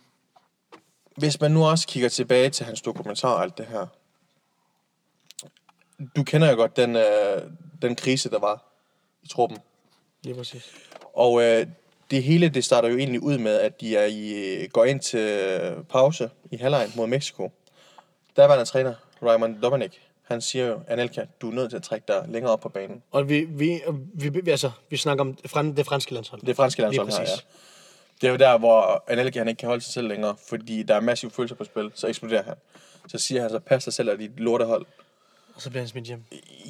hvis 1.17 1.41
man 1.41 1.51
nu 1.51 1.67
også 1.67 1.87
kigger 1.87 2.09
tilbage 2.09 2.51
til 2.51 2.67
hans 2.67 2.83
dokumentar 2.83 3.29
og 3.29 3.43
alt 3.43 3.59
det 3.59 3.67
her, 3.67 3.87
du 6.17 6.25
kender 6.25 6.51
jo 6.51 6.57
godt 6.57 6.77
den, 6.77 6.97
øh, 6.97 7.43
den 7.83 7.97
krise, 7.97 8.31
der 8.31 8.39
var 8.39 8.65
i 9.23 9.29
truppen. 9.29 9.59
Lige 10.23 10.35
præcis. 10.35 10.73
Og 11.15 11.43
øh, 11.43 11.67
det 12.11 12.23
hele, 12.23 12.49
det 12.49 12.65
starter 12.65 12.89
jo 12.89 12.97
egentlig 12.97 13.23
ud 13.23 13.39
med, 13.39 13.61
at 13.61 13.81
de 13.81 13.97
er 13.97 14.07
i, 14.07 14.67
går 14.67 14.85
ind 14.85 15.01
til 15.01 15.21
øh, 15.21 15.85
pause 15.85 16.31
i 16.51 16.57
halvlejen 16.57 16.93
mod 16.97 17.07
Mexico. 17.07 17.53
Der 18.37 18.47
var 18.47 18.61
en 18.61 18.67
træner, 18.67 18.95
Raymond 19.23 19.63
Dominic. 19.63 20.10
Han 20.31 20.41
siger 20.41 20.67
jo, 20.67 20.81
Anelka, 20.89 21.25
du 21.41 21.51
er 21.51 21.55
nødt 21.55 21.71
til 21.71 21.77
at 21.77 21.83
trække 21.83 22.05
dig 22.09 22.25
længere 22.29 22.53
op 22.53 22.61
på 22.61 22.69
banen. 22.69 23.03
Og 23.11 23.29
vi, 23.29 23.41
vi, 23.45 23.81
vi, 24.15 24.51
altså, 24.51 24.71
vi 24.91 24.97
snakker 24.97 25.25
om 25.25 25.35
det, 25.35 25.51
fran, 25.51 25.77
det 25.77 25.87
franske 25.87 26.15
landshold. 26.15 26.43
Det 26.47 26.57
franske 26.57 26.83
landshold 26.83 27.09
her, 27.09 27.21
ja. 27.21 27.27
Det 28.21 28.27
er 28.27 28.31
jo 28.31 28.37
der, 28.37 28.59
hvor 28.59 29.05
Anelka 29.09 29.39
han 29.39 29.49
ikke 29.49 29.59
kan 29.59 29.69
holde 29.69 29.85
sig 29.85 29.93
selv 29.93 30.09
længere, 30.09 30.37
fordi 30.49 30.83
der 30.83 30.95
er 30.95 31.01
massiv 31.01 31.31
følelser 31.31 31.57
på 31.57 31.65
spil, 31.65 31.91
så 31.95 32.07
eksploderer 32.07 32.43
han. 32.43 32.55
Så 33.09 33.19
siger 33.19 33.41
han 33.41 33.51
så, 33.51 33.59
pas 33.59 33.85
dig 33.85 33.93
selv 33.93 34.11
af 34.11 34.19
dit 34.19 34.41
lortehold. 34.41 34.87
Og 35.55 35.63
så 35.63 35.71
bliver 35.71 35.83
han 35.83 35.89
smidt 35.89 36.05
hjem. 36.05 36.25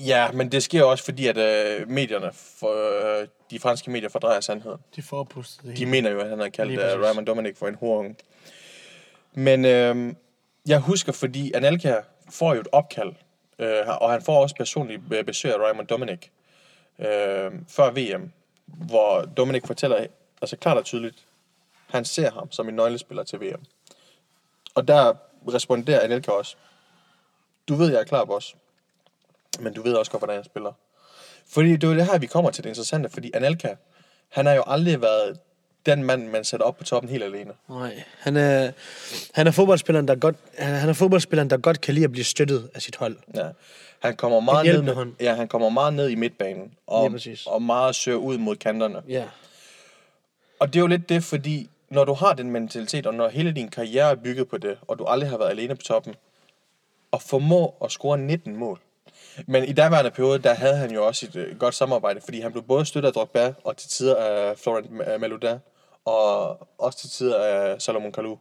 Ja, 0.06 0.32
men 0.32 0.52
det 0.52 0.62
sker 0.62 0.84
også, 0.84 1.04
fordi 1.04 1.26
at 1.26 1.36
øh, 1.36 1.88
medierne, 1.88 2.30
for, 2.32 3.20
øh, 3.20 3.26
de 3.50 3.58
franske 3.58 3.90
medier 3.90 4.08
fordrejer 4.08 4.40
sandheden. 4.40 4.78
De 4.96 5.02
får 5.02 5.24
pustet 5.24 5.66
det 5.66 5.76
De 5.76 5.86
mener 5.86 6.10
jo, 6.10 6.20
at 6.20 6.28
han 6.28 6.38
har 6.38 6.48
kaldt 6.48 6.96
uh. 6.96 7.02
Raymond 7.04 7.26
Dominic 7.26 7.56
for 7.56 7.68
en 7.68 7.74
horunge. 7.74 8.16
Men 9.32 9.64
øh, 9.64 10.14
jeg 10.66 10.78
husker, 10.78 11.12
fordi 11.12 11.52
Anelka 11.52 11.94
får 12.30 12.54
jo 12.54 12.60
et 12.60 12.68
opkald, 12.72 13.12
øh, 13.60 13.88
og 14.00 14.10
han 14.10 14.22
får 14.22 14.42
også 14.42 14.54
personligt 14.54 15.02
besøg 15.26 15.54
af 15.54 15.58
Raymond 15.58 15.86
Dominic 15.86 16.28
øh, 16.98 17.52
før 17.68 17.90
VM, 17.90 18.32
hvor 18.66 19.20
Dominic 19.36 19.66
fortæller, 19.66 20.06
altså 20.42 20.56
klart 20.56 20.76
og 20.76 20.84
tydeligt, 20.84 21.24
han 21.86 22.04
ser 22.04 22.30
ham 22.30 22.52
som 22.52 22.68
en 22.68 22.74
nøglespiller 22.74 23.22
til 23.22 23.40
VM. 23.40 23.64
Og 24.74 24.88
der 24.88 25.14
responderer 25.48 26.00
Anelka 26.00 26.30
også, 26.30 26.56
du 27.68 27.74
ved, 27.74 27.90
jeg 27.90 28.00
er 28.00 28.04
klar, 28.04 28.24
boss, 28.24 28.56
men 29.60 29.74
du 29.74 29.82
ved 29.82 29.94
også 29.94 30.10
godt, 30.10 30.20
hvordan 30.20 30.36
jeg 30.36 30.44
spiller. 30.44 30.72
Fordi 31.46 31.72
det 31.72 31.84
er 31.84 31.88
jo 31.88 31.94
det 31.94 32.06
her, 32.06 32.18
vi 32.18 32.26
kommer 32.26 32.50
til 32.50 32.64
det 32.64 32.70
interessante, 32.70 33.08
fordi 33.08 33.30
Anelka, 33.34 33.74
han 34.28 34.46
har 34.46 34.52
jo 34.52 34.64
aldrig 34.66 35.02
været 35.02 35.40
den 35.86 36.04
mand, 36.04 36.28
man 36.28 36.44
sætter 36.44 36.66
op 36.66 36.76
på 36.78 36.84
toppen 36.84 37.10
helt 37.10 37.24
alene. 37.24 37.52
Nej, 37.68 38.02
han 38.18 38.36
er, 38.36 38.70
han 39.34 39.46
er 39.46 39.50
fodboldspilleren, 39.50 40.08
der 40.08 40.14
godt, 40.14 40.36
han, 40.58 40.74
han 40.74 40.88
er 40.88 40.92
fodboldspilleren, 40.92 41.50
der 41.50 41.56
godt 41.56 41.80
kan 41.80 41.94
lide 41.94 42.04
at 42.04 42.12
blive 42.12 42.24
støttet 42.24 42.70
af 42.74 42.82
sit 42.82 42.96
hold. 42.96 43.16
Ja. 43.34 43.48
Han 44.00 44.16
kommer 44.16 44.40
meget 44.40 44.66
ned, 44.66 44.82
med, 44.82 44.94
hånd. 44.94 45.12
ja, 45.20 45.34
han 45.34 45.48
kommer 45.48 45.68
meget 45.68 45.94
ned 45.94 46.08
i 46.08 46.14
midtbanen, 46.14 46.72
og, 46.86 47.10
præcis. 47.10 47.46
og 47.46 47.62
meget 47.62 47.94
søger 47.94 48.18
ud 48.18 48.38
mod 48.38 48.56
kanterne. 48.56 49.02
Ja. 49.08 49.24
Og 50.60 50.68
det 50.68 50.76
er 50.76 50.80
jo 50.80 50.86
lidt 50.86 51.08
det, 51.08 51.24
fordi 51.24 51.70
når 51.90 52.04
du 52.04 52.12
har 52.12 52.32
den 52.34 52.50
mentalitet, 52.50 53.06
og 53.06 53.14
når 53.14 53.28
hele 53.28 53.52
din 53.52 53.68
karriere 53.68 54.10
er 54.10 54.14
bygget 54.14 54.48
på 54.48 54.58
det, 54.58 54.78
og 54.88 54.98
du 54.98 55.04
aldrig 55.04 55.30
har 55.30 55.38
været 55.38 55.50
alene 55.50 55.74
på 55.76 55.82
toppen, 55.82 56.14
og 57.12 57.22
formå 57.22 57.74
at 57.84 57.90
score 57.90 58.18
19 58.18 58.56
mål. 58.56 58.80
Men 59.46 59.64
i 59.64 59.72
daværende 59.72 60.10
periode, 60.10 60.38
der 60.38 60.54
havde 60.54 60.76
han 60.76 60.90
jo 60.90 61.06
også 61.06 61.26
et 61.26 61.36
øh, 61.36 61.58
godt 61.58 61.74
samarbejde, 61.74 62.20
fordi 62.24 62.40
han 62.40 62.52
blev 62.52 62.64
både 62.64 62.86
støttet 62.86 63.08
af 63.08 63.12
Drogba, 63.14 63.52
og 63.64 63.76
til 63.76 63.90
tider 63.90 64.16
af 64.16 64.58
Florent 64.58 64.86
Ma- 64.86 65.16
Malouda, 65.16 65.58
og 66.04 66.68
også 66.78 66.98
til 66.98 67.10
tider 67.10 67.44
af 67.44 67.82
Salomon 67.82 68.12
Kalou. 68.12 68.38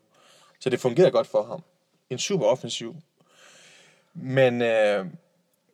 Så 0.60 0.70
det 0.70 0.80
fungerede 0.80 1.12
godt 1.12 1.28
for 1.28 1.44
ham. 1.44 1.64
En 2.10 2.20
super 2.20 2.46
offensiv. 2.46 2.96
Men 4.14 4.62
øh, 4.62 5.06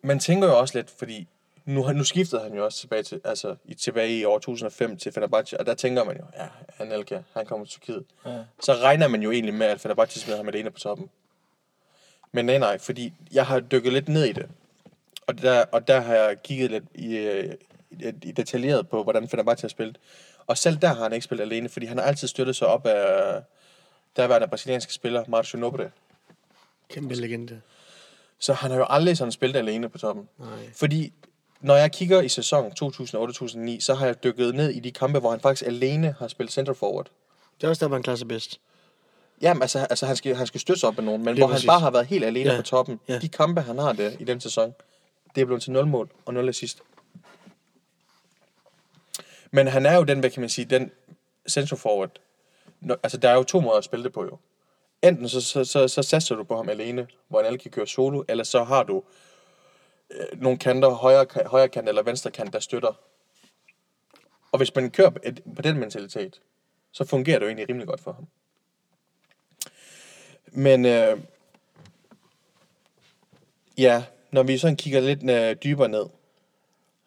man 0.02 0.20
tænker 0.20 0.48
jo 0.48 0.60
også 0.60 0.78
lidt, 0.78 0.90
fordi 0.90 1.28
nu, 1.66 1.92
nu 1.92 2.04
skiftede 2.04 2.42
han 2.42 2.54
jo 2.54 2.66
også 2.66 2.80
tilbage, 2.80 3.04
til, 3.04 3.22
altså, 3.24 3.56
i, 3.66 3.74
tilbage 3.74 4.20
i 4.20 4.26
år 4.26 4.40
2005 4.40 4.98
til 4.98 5.12
Fenerbahce, 5.12 5.60
og 5.60 5.66
der 5.66 5.74
tænker 5.74 6.04
man 6.04 6.18
jo, 6.18 6.24
ja, 6.38 6.48
Anelka, 6.80 7.22
han 7.34 7.46
kommer 7.46 7.66
til 7.66 7.82
Tyrkiet. 7.82 8.06
Ja. 8.26 8.44
Så 8.62 8.74
regner 8.74 9.08
man 9.08 9.22
jo 9.22 9.32
egentlig 9.32 9.54
med, 9.54 9.68
at 9.68 9.82
Fenerbahce 9.82 10.20
smider 10.20 10.38
ham 10.38 10.48
alene 10.48 10.72
på 10.72 10.80
toppen. 10.80 11.10
Men 12.32 12.46
nej, 12.46 12.58
nej, 12.58 12.78
fordi 12.78 13.14
jeg 13.32 13.46
har 13.46 13.60
dykket 13.60 13.94
lidt 13.94 14.10
ned 14.10 14.24
i 14.24 14.32
det. 14.32 14.50
Og 15.28 15.42
der, 15.42 15.66
og 15.72 15.88
der 15.88 16.00
har 16.00 16.16
jeg 16.16 16.44
kigget 16.44 16.72
lidt 16.72 16.84
i, 16.96 17.18
øh, 17.18 17.54
i, 17.92 18.08
i 18.24 18.32
detaljeret 18.32 18.90
på, 18.90 19.04
hvordan 19.04 19.28
Fenerbahce 19.28 19.64
har 19.64 19.70
spillet. 19.70 19.98
Og 20.48 20.58
selv 20.58 20.78
der 20.78 20.88
har 20.88 21.04
han 21.04 21.14
ikke 21.14 21.24
spillet 21.24 21.44
alene, 21.46 21.70
fordi 21.70 21.86
han 21.86 21.98
har 21.98 22.06
altid 22.06 22.28
støttet 22.28 22.56
sig 22.56 22.68
op 22.68 22.86
af 22.88 23.42
derværende 24.18 24.48
brasilianske 24.48 24.94
spiller, 24.94 25.24
Marcio 25.28 25.58
Nobre. 25.60 25.90
Kæmpe 26.90 27.16
legende. 27.16 27.62
Så 28.40 28.54
han 28.54 28.72
har 28.72 28.78
jo 28.78 28.86
aldrig 28.90 29.18
sådan 29.18 29.32
spillet 29.32 29.56
alene 29.60 29.90
på 29.90 29.98
toppen. 29.98 30.30
Nej. 30.38 30.48
Fordi 30.76 31.14
når 31.62 31.76
jeg 31.76 31.92
kigger 31.92 32.22
i 32.22 32.30
sæsonen 32.30 32.72
2008-2009, 32.84 33.82
så 33.82 33.94
har 33.94 34.06
jeg 34.06 34.24
dykket 34.24 34.56
ned 34.56 34.70
i 34.70 34.80
de 34.80 34.92
kampe, 34.92 35.20
hvor 35.20 35.32
han 35.32 35.40
faktisk 35.40 35.68
alene 35.68 36.16
har 36.20 36.28
spillet 36.28 36.54
center 36.54 36.74
forward. 36.74 37.08
Det 37.62 37.68
er 37.68 37.70
også 37.70 37.80
der, 37.80 37.88
hvor 37.88 37.96
han 37.96 38.04
klarer 38.04 38.18
sig 38.18 38.28
bedst. 38.28 38.60
Jamen, 39.42 39.62
altså, 39.62 39.80
altså 39.80 40.06
han, 40.06 40.16
skal, 40.16 40.36
han 40.36 40.48
skal 40.48 40.60
støtte 40.62 40.80
sig 40.80 40.90
op 40.90 40.96
med 40.96 41.04
nogen, 41.04 41.24
men 41.24 41.36
Lige 41.36 41.46
hvor 41.46 41.54
præcis. 41.54 41.64
han 41.64 41.68
bare 41.74 41.80
har 41.80 41.92
været 41.92 42.06
helt 42.08 42.26
alene 42.26 42.50
Ja. 42.52 42.56
på 42.56 42.62
toppen. 42.62 43.00
Ja. 43.08 43.20
De 43.20 43.30
kampe, 43.30 43.62
han 43.62 43.78
har 43.78 43.94
det 43.94 44.18
i 44.20 44.24
den 44.24 44.42
sæson, 44.42 44.74
det 45.36 45.42
er 45.42 45.46
blevet 45.46 45.62
til 45.64 45.72
0 45.72 45.88
mål 45.88 46.10
og 46.26 46.34
0 46.34 46.50
assist. 46.50 46.80
Men 49.56 49.68
han 49.68 49.86
er 49.86 49.96
jo 49.96 50.04
den, 50.04 50.20
hvad 50.20 50.30
kan 50.30 50.42
man 50.42 50.50
sige, 50.50 50.66
den 50.66 50.92
central 51.50 51.78
forward. 51.78 52.20
Nå, 52.80 52.96
altså, 53.04 53.18
der 53.18 53.30
er 53.30 53.34
jo 53.34 53.44
to 53.44 53.60
måder 53.60 53.78
at 53.78 53.84
spille 53.84 54.04
det 54.04 54.14
på 54.14 54.24
jo. 54.24 54.38
Enten 55.02 55.30
så, 55.30 55.42
så, 55.42 55.66
så, 55.66 55.88
så 55.88 56.04
satser 56.04 56.36
du 56.36 56.44
på 56.44 56.56
ham 56.56 56.70
alene, 56.70 57.08
hvor 57.28 57.40
han 57.40 57.46
alle 57.46 57.60
kan 57.60 57.72
køre 57.72 57.88
solo, 57.88 58.24
eller 58.28 58.44
så 58.44 58.64
har 58.64 58.84
du 58.84 59.04
øh, 60.10 60.42
nogle 60.42 60.58
kanter, 60.58 60.90
højre, 60.90 61.26
højre 61.46 61.70
kant 61.70 61.90
eller 61.90 62.04
venstre 62.04 62.32
kant, 62.32 62.54
der 62.54 62.60
støtter. 62.60 63.00
Og 64.52 64.58
hvis 64.58 64.76
man 64.76 64.92
kører 64.92 65.10
på, 65.10 65.20
et, 65.24 65.44
på 65.56 65.62
den 65.62 65.80
mentalitet, 65.80 66.42
så 66.92 67.06
fungerer 67.06 67.40
det 67.40 67.46
jo 67.46 67.50
egentlig 67.50 67.70
rimelig 67.70 67.88
godt 67.88 68.02
for 68.02 68.12
ham. 68.12 68.28
Men 70.46 70.86
øh, 70.86 71.20
ja, 73.78 74.04
når 74.32 74.44
vi 74.44 74.58
sådan 74.58 74.78
kigger 74.78 75.00
lidt 75.00 75.30
øh, 75.30 75.56
dybere 75.64 75.90
ned, 75.90 76.06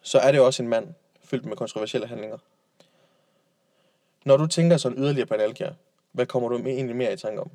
så 0.03 0.19
er 0.19 0.33
det 0.33 0.39
jo 0.39 0.47
også 0.47 0.63
en 0.63 0.69
mand 0.69 0.95
fyldt 1.29 1.47
med 1.47 1.57
kontroversielle 1.57 2.07
handlinger. 2.07 2.39
Når 4.25 4.37
du 4.37 4.47
tænker 4.47 4.77
sådan 4.77 4.99
yderligere 4.99 5.27
på 5.27 5.35
en 5.35 5.75
hvad 6.13 6.27
kommer 6.27 6.49
du 6.49 6.59
egentlig 6.59 6.97
mere 6.97 7.13
i 7.13 7.17
tanke 7.17 7.41
om? 7.41 7.51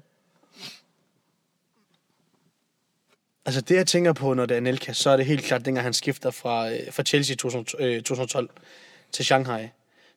Altså 3.46 3.62
det, 3.62 3.76
jeg 3.76 3.88
tænker 3.88 4.14
på, 4.14 4.34
når 4.34 4.46
det 4.46 4.56
er 4.56 4.58
Anelka, 4.58 4.94
så 4.94 5.10
er 5.10 5.18
det 5.18 5.26
helt 5.26 5.44
klart, 5.44 5.66
dengang 5.66 5.84
han 5.84 5.94
skifter 5.94 6.32
fra, 6.32 6.72
øh, 6.72 6.80
fra 6.92 7.04
Chelsea 7.04 7.34
i 7.34 7.38
2012 7.38 8.44
øh, 8.44 8.64
til 9.12 9.26
Shanghai. 9.26 9.68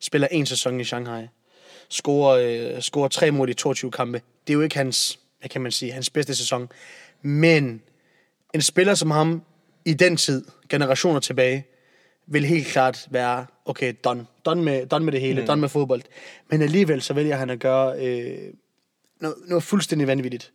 Spiller 0.01 0.29
en 0.29 0.47
sæson 0.47 0.81
i 0.81 0.85
Shanghai. 0.85 1.27
Scorer, 1.89 2.75
øh, 2.75 2.83
scorer 2.83 3.09
tre 3.09 3.31
mål 3.31 3.49
i 3.49 3.55
22 3.55 3.91
kampe. 3.91 4.23
Det 4.47 4.53
er 4.53 4.55
jo 4.55 4.61
ikke 4.61 4.77
hans, 4.77 5.19
hvad 5.41 5.49
kan 5.49 5.61
man 5.61 5.73
sige, 5.73 5.93
hans 5.93 6.11
bedste 6.11 6.35
sæson. 6.35 6.69
Men 7.23 7.83
en 8.55 8.63
spiller 8.63 8.95
som 8.95 9.11
ham, 9.11 9.43
i 9.85 9.95
den 9.95 10.17
tid, 10.17 10.45
generationer 10.69 11.21
tilbage, 11.21 11.67
vil 12.27 12.45
helt 12.45 12.67
klart 12.67 13.07
være, 13.11 13.47
okay, 13.65 13.95
done. 14.05 14.27
Done 14.45 14.63
med, 14.63 14.87
done 14.87 15.05
med 15.05 15.13
det 15.13 15.21
hele, 15.21 15.41
mm. 15.41 15.47
done 15.47 15.61
med 15.61 15.69
fodbold. 15.69 16.03
Men 16.51 16.63
alligevel 16.63 17.03
så 17.03 17.15
vælger 17.15 17.37
han 17.37 17.51
at 17.51 17.59
gøre 17.59 17.99
øh, 18.01 18.39
noget, 19.21 19.37
noget 19.47 19.65
fuldstændig 19.65 20.07
vanvittigt. 20.07 20.53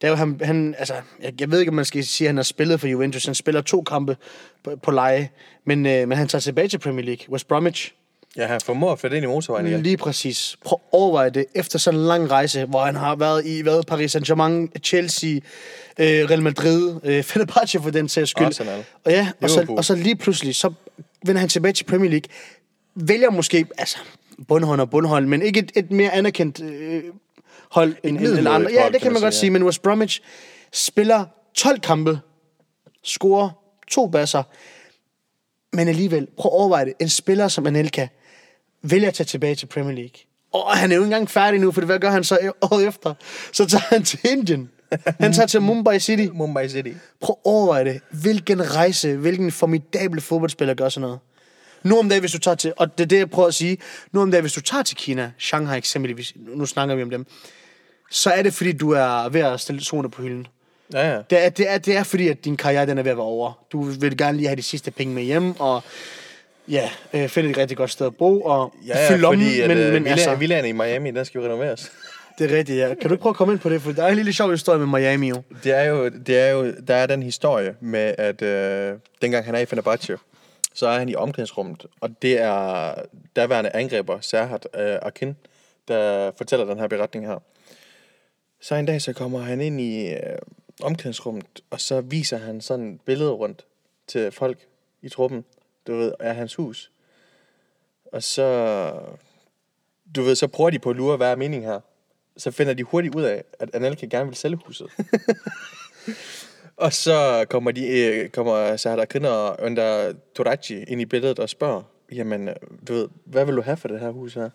Det 0.00 0.06
er 0.06 0.10
jo 0.10 0.16
han, 0.16 0.40
han 0.42 0.74
altså, 0.78 0.94
jeg, 1.22 1.40
jeg 1.40 1.50
ved 1.50 1.60
ikke, 1.60 1.70
om 1.70 1.74
man 1.74 1.84
skal 1.84 2.04
sige, 2.04 2.26
at 2.26 2.28
han 2.28 2.36
har 2.36 2.42
spillet 2.42 2.80
for 2.80 2.86
Juventus. 2.86 3.24
Han 3.24 3.34
spiller 3.34 3.60
to 3.60 3.82
kampe 3.82 4.16
på, 4.62 4.76
på 4.76 4.90
leje, 4.90 5.30
men, 5.64 5.86
øh, 5.86 6.08
men 6.08 6.18
han 6.18 6.28
tager 6.28 6.40
tilbage 6.40 6.68
til 6.68 6.78
Premier 6.78 7.04
League. 7.04 7.30
West 7.30 7.48
Bromwich, 7.48 7.92
Ja, 8.36 8.46
han 8.46 8.60
formår 8.64 8.92
at 8.92 8.98
flytte 8.98 9.16
ind 9.16 9.24
i 9.24 9.26
motorvejen 9.26 9.66
igen. 9.66 9.82
lige 9.82 9.96
præcis. 9.96 10.56
Prøv 10.64 10.80
at 10.82 10.98
overveje 10.98 11.30
det, 11.30 11.46
efter 11.54 11.78
sådan 11.78 12.00
en 12.00 12.06
lang 12.06 12.30
rejse, 12.30 12.64
hvor 12.64 12.84
han 12.84 12.96
har 12.96 13.16
været 13.16 13.46
i 13.46 13.60
hvad, 13.60 13.82
Paris 13.82 14.16
Saint-Germain, 14.16 14.80
Chelsea, 14.84 15.30
øh, 15.98 16.30
Real 16.30 16.42
Madrid, 16.42 16.94
øh, 17.04 17.22
Fenerbahce 17.30 17.82
for 17.82 17.90
den 17.90 18.08
sags 18.08 18.30
skyld. 18.30 18.46
Arsenal. 18.46 18.84
Og 19.04 19.12
ja, 19.12 19.28
og 19.42 19.50
så, 19.50 19.66
og 19.68 19.84
så 19.84 19.94
lige 19.94 20.16
pludselig, 20.16 20.54
så 20.54 20.72
vender 21.26 21.40
han 21.40 21.48
tilbage 21.48 21.72
til 21.72 21.84
Premier 21.84 22.10
League. 22.10 22.28
Vælger 22.94 23.30
måske, 23.30 23.66
altså, 23.78 23.98
bundhold 24.48 24.80
og 24.80 24.90
bundhold, 24.90 25.26
men 25.26 25.42
ikke 25.42 25.60
et, 25.60 25.72
et 25.74 25.90
mere 25.90 26.10
anerkendt 26.10 26.60
øh, 26.60 27.04
hold 27.70 27.94
end, 28.02 28.18
end, 28.18 28.38
end 28.38 28.48
andre. 28.48 28.70
Ja, 28.72 28.88
det 28.92 29.00
kan 29.00 29.12
man 29.12 29.12
man 29.12 29.22
godt 29.22 29.34
sige, 29.34 29.40
sige, 29.40 29.50
men 29.50 29.62
West 29.62 29.82
Bromwich 29.82 30.20
spiller 30.72 31.24
12 31.54 31.80
kampe, 31.80 32.20
scorer 33.02 33.50
to 33.90 34.06
basser, 34.06 34.42
men 35.72 35.88
alligevel, 35.88 36.26
prøv 36.36 36.50
at 36.50 36.54
overveje 36.54 36.84
det, 36.84 36.94
en 37.00 37.08
spiller 37.08 37.48
som 37.48 37.66
Anelka 37.66 38.08
vælger 38.82 39.08
at 39.08 39.14
tage 39.14 39.24
tilbage 39.24 39.54
til 39.54 39.66
Premier 39.66 39.94
League. 39.94 40.16
Og 40.52 40.76
han 40.76 40.92
er 40.92 40.96
jo 40.96 41.02
ikke 41.02 41.06
engang 41.06 41.30
færdig 41.30 41.60
nu, 41.60 41.72
for 41.72 41.80
hvad 41.80 41.98
gør 41.98 42.10
han 42.10 42.24
så 42.24 42.52
året 42.62 42.86
efter? 42.86 43.14
Så 43.52 43.66
tager 43.66 43.84
han 43.90 44.02
til 44.02 44.18
Indien. 44.24 44.70
Han 45.20 45.32
tager 45.32 45.46
til 45.46 45.62
Mumbai 45.62 45.98
City. 45.98 46.26
Mumbai 46.32 46.68
City. 46.68 46.90
Prøv 47.20 47.36
at 47.38 47.50
overveje 47.50 47.84
det. 47.84 48.00
Hvilken 48.10 48.74
rejse, 48.74 49.16
hvilken 49.16 49.52
formidabel 49.52 50.20
fodboldspiller 50.20 50.74
gør 50.74 50.88
sådan 50.88 51.02
noget. 51.02 51.18
Nu 51.82 51.98
om 51.98 52.08
dagen, 52.08 52.20
hvis 52.22 52.32
du 52.32 52.38
tager 52.38 52.54
til, 52.54 52.72
og 52.76 52.98
det 52.98 53.04
er 53.04 53.08
det, 53.08 53.18
jeg 53.18 53.30
prøver 53.30 53.48
at 53.48 53.54
sige, 53.54 53.78
nu 54.12 54.22
om 54.22 54.30
dagen, 54.30 54.42
hvis 54.42 54.52
du 54.52 54.60
tager 54.60 54.82
til 54.82 54.96
Kina, 54.96 55.30
Shanghai 55.38 55.78
eksempelvis, 55.78 56.32
nu 56.36 56.66
snakker 56.66 56.94
vi 56.94 57.02
om 57.02 57.10
dem, 57.10 57.26
så 58.10 58.30
er 58.30 58.42
det 58.42 58.54
fordi, 58.54 58.72
du 58.72 58.90
er 58.90 59.28
ved 59.28 59.40
at 59.40 59.60
stille 59.60 59.84
zoner 59.84 60.08
på 60.08 60.22
hylden. 60.22 60.46
Ja, 60.92 61.12
ja. 61.12 61.18
Det 61.30 61.44
er, 61.44 61.48
det, 61.48 61.70
er, 61.70 61.78
det 61.78 61.96
er 61.96 62.02
fordi, 62.02 62.28
at 62.28 62.44
din 62.44 62.56
karriere 62.56 62.86
den 62.86 62.98
er 62.98 63.02
ved 63.02 63.10
at 63.10 63.16
være 63.16 63.26
over. 63.26 63.52
Du 63.72 63.82
vil 63.82 64.16
gerne 64.16 64.36
lige 64.36 64.48
have 64.48 64.56
de 64.56 64.62
sidste 64.62 64.90
penge 64.90 65.14
med 65.14 65.22
hjem, 65.22 65.60
og 65.60 65.82
Ja, 66.68 66.90
øh, 67.12 67.28
find 67.28 67.46
et 67.46 67.56
rigtig 67.56 67.76
godt 67.76 67.90
sted 67.90 68.06
at 68.06 68.16
bo, 68.16 68.40
og 68.40 68.74
Ja, 68.86 69.10
fyld 69.10 69.20
lommen, 69.20 69.46
fordi 69.46 69.60
at, 69.60 69.68
men, 69.68 69.78
øh, 69.78 69.92
men 69.92 70.06
altså, 70.06 70.34
villaen 70.34 70.64
i 70.66 70.72
Miami, 70.72 71.10
den 71.10 71.24
skal 71.24 71.38
jo 71.38 71.44
renoveres 71.44 71.92
det 72.38 72.52
er 72.52 72.56
rigtigt, 72.56 72.78
ja. 72.78 72.94
Kan 72.94 73.08
du 73.08 73.14
ikke 73.14 73.22
prøve 73.22 73.30
at 73.30 73.36
komme 73.36 73.52
ind 73.52 73.60
på 73.60 73.68
det, 73.68 73.82
for 73.82 73.92
der 73.92 74.04
er 74.04 74.08
en 74.08 74.16
lille 74.16 74.32
sjov 74.32 74.50
historie 74.50 74.78
med 74.78 74.86
Miami 74.86 75.28
jo. 75.28 75.42
Det 75.64 75.72
er 75.72 75.84
jo, 75.84 76.08
det 76.08 76.38
er 76.38 76.50
jo, 76.50 76.72
der 76.88 76.94
er 76.94 77.06
den 77.06 77.22
historie 77.22 77.76
med, 77.80 78.14
at 78.18 78.42
øh, 78.42 78.98
dengang 79.22 79.44
han 79.44 79.54
er 79.54 79.58
i 79.58 79.66
Fenerbahce, 79.66 80.18
så 80.74 80.86
er 80.86 80.98
han 80.98 81.08
i 81.08 81.14
omklædningsrummet, 81.14 81.86
og 82.00 82.22
det 82.22 82.40
er 82.40 82.94
daværende 83.36 83.70
angreber, 83.74 84.20
Serhat 84.20 84.68
øh, 84.74 84.98
Akin, 85.02 85.36
der 85.88 86.30
fortæller 86.36 86.66
den 86.66 86.78
her 86.78 86.88
beretning 86.88 87.26
her. 87.26 87.38
Så 88.60 88.74
en 88.74 88.86
dag, 88.86 89.02
så 89.02 89.12
kommer 89.12 89.38
han 89.38 89.60
ind 89.60 89.80
i 89.80 90.10
øh, 90.10 90.38
omklædningsrummet, 90.82 91.60
og 91.70 91.80
så 91.80 92.00
viser 92.00 92.38
han 92.38 92.60
sådan 92.60 92.94
et 92.94 93.00
billede 93.00 93.30
rundt 93.30 93.64
til 94.06 94.30
folk 94.30 94.58
i 95.02 95.08
truppen, 95.08 95.44
du 95.86 95.96
ved, 95.96 96.12
af 96.20 96.34
hans 96.34 96.54
hus. 96.54 96.90
Og 98.12 98.22
så, 98.22 98.92
du 100.14 100.22
ved, 100.22 100.34
så 100.34 100.46
prøver 100.46 100.70
de 100.70 100.78
på 100.78 100.90
at 100.90 100.96
lure, 100.96 101.16
hvad 101.16 101.30
er 101.30 101.36
meningen 101.36 101.70
her. 101.70 101.80
Så 102.36 102.50
finder 102.50 102.74
de 102.74 102.82
hurtigt 102.82 103.14
ud 103.14 103.22
af, 103.22 103.44
at 103.60 103.70
Anelka 103.74 104.06
gerne 104.06 104.26
vil 104.26 104.36
sælge 104.36 104.58
huset. 104.66 104.86
og 106.76 106.92
så 106.92 107.46
kommer, 107.50 107.70
de, 107.70 107.86
øh, 107.86 108.28
kommer 108.28 108.76
Sahara 108.76 109.04
Krinder 109.04 109.30
og 109.30 109.56
Under 109.62 110.12
Torachi 110.36 110.82
ind 110.82 111.00
i 111.00 111.04
billedet 111.04 111.38
og 111.38 111.48
spørger, 111.48 111.82
jamen, 112.12 112.48
du 112.88 112.94
ved, 112.94 113.08
hvad 113.24 113.44
vil 113.44 113.56
du 113.56 113.62
have 113.62 113.76
for 113.76 113.88
det 113.88 114.00
her 114.00 114.10
hus 114.10 114.34
her? 114.34 114.50